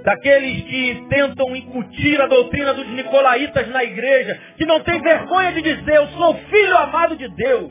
[0.09, 5.61] daqueles que tentam incutir a doutrina dos nicolaítas na igreja, que não tem vergonha de
[5.61, 7.69] dizer, eu sou filho amado de Deus.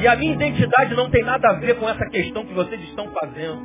[0.00, 3.12] E a minha identidade não tem nada a ver com essa questão que vocês estão
[3.12, 3.60] fazendo.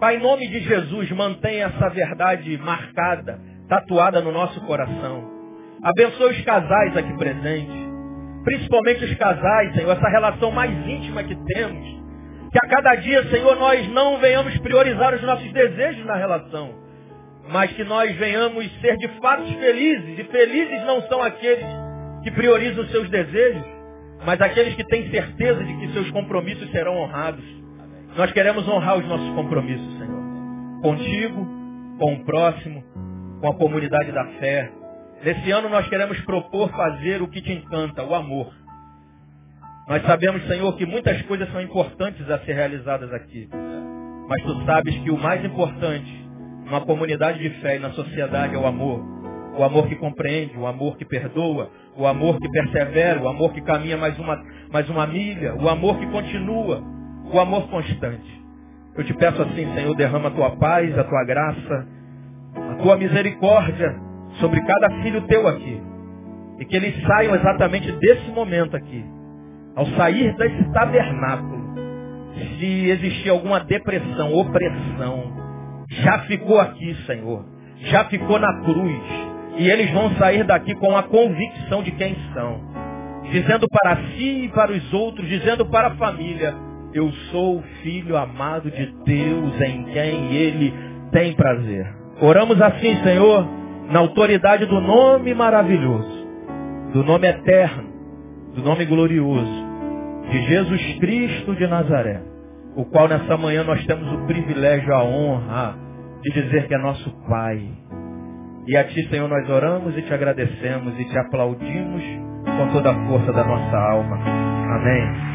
[0.00, 3.38] Pai, em nome de Jesus, mantenha essa verdade marcada,
[3.68, 5.30] tatuada no nosso coração.
[5.84, 7.88] Abençoe os casais aqui presentes.
[8.42, 11.99] Principalmente os casais, Senhor, essa relação mais íntima que temos.
[12.52, 16.74] Que a cada dia, Senhor, nós não venhamos priorizar os nossos desejos na relação.
[17.48, 20.18] Mas que nós venhamos ser de fato felizes.
[20.18, 21.66] E felizes não são aqueles
[22.22, 23.64] que priorizam os seus desejos,
[24.24, 27.44] mas aqueles que têm certeza de que seus compromissos serão honrados.
[28.16, 30.20] Nós queremos honrar os nossos compromissos, Senhor.
[30.82, 31.46] Contigo,
[31.98, 32.82] com o próximo,
[33.40, 34.70] com a comunidade da fé.
[35.22, 38.52] Nesse ano nós queremos propor fazer o que te encanta, o amor.
[39.88, 43.48] Nós sabemos, Senhor, que muitas coisas são importantes a ser realizadas aqui.
[44.28, 46.28] Mas tu sabes que o mais importante
[46.64, 49.04] numa comunidade de fé e na sociedade é o amor.
[49.58, 53.60] O amor que compreende, o amor que perdoa, o amor que persevera, o amor que
[53.60, 54.40] caminha mais uma,
[54.72, 56.80] mais uma milha, o amor que continua,
[57.32, 58.40] o amor constante.
[58.96, 61.86] Eu te peço assim, Senhor, derrama a tua paz, a tua graça,
[62.54, 63.96] a tua misericórdia
[64.38, 65.82] sobre cada filho teu aqui.
[66.60, 69.04] E que eles saiam exatamente desse momento aqui.
[69.76, 71.60] Ao sair desse tabernáculo,
[72.58, 75.32] se existir alguma depressão, opressão,
[75.90, 77.44] já ficou aqui, Senhor.
[77.90, 79.02] Já ficou na cruz.
[79.58, 82.60] E eles vão sair daqui com a convicção de quem são.
[83.30, 86.54] Dizendo para si e para os outros, dizendo para a família,
[86.92, 90.74] eu sou o filho amado de Deus em quem Ele
[91.12, 91.86] tem prazer.
[92.20, 93.46] Oramos assim, Senhor,
[93.90, 96.26] na autoridade do nome maravilhoso,
[96.92, 97.89] do nome eterno,
[98.54, 99.66] do nome glorioso,
[100.30, 102.22] de Jesus Cristo de Nazaré,
[102.76, 105.76] o qual nessa manhã nós temos o privilégio, a honra
[106.22, 107.60] de dizer que é nosso Pai.
[108.66, 112.02] E a Ti, Senhor, nós oramos e te agradecemos e te aplaudimos
[112.44, 114.16] com toda a força da nossa alma.
[114.76, 115.30] Amém.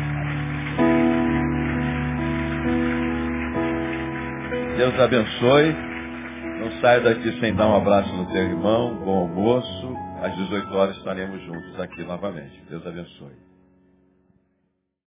[4.77, 5.75] Deus abençoe.
[6.59, 8.95] Não saia daqui sem dar um abraço no teu irmão.
[9.03, 9.94] Bom almoço.
[10.21, 12.61] Às 18 horas estaremos juntos aqui novamente.
[12.69, 13.44] Deus abençoe.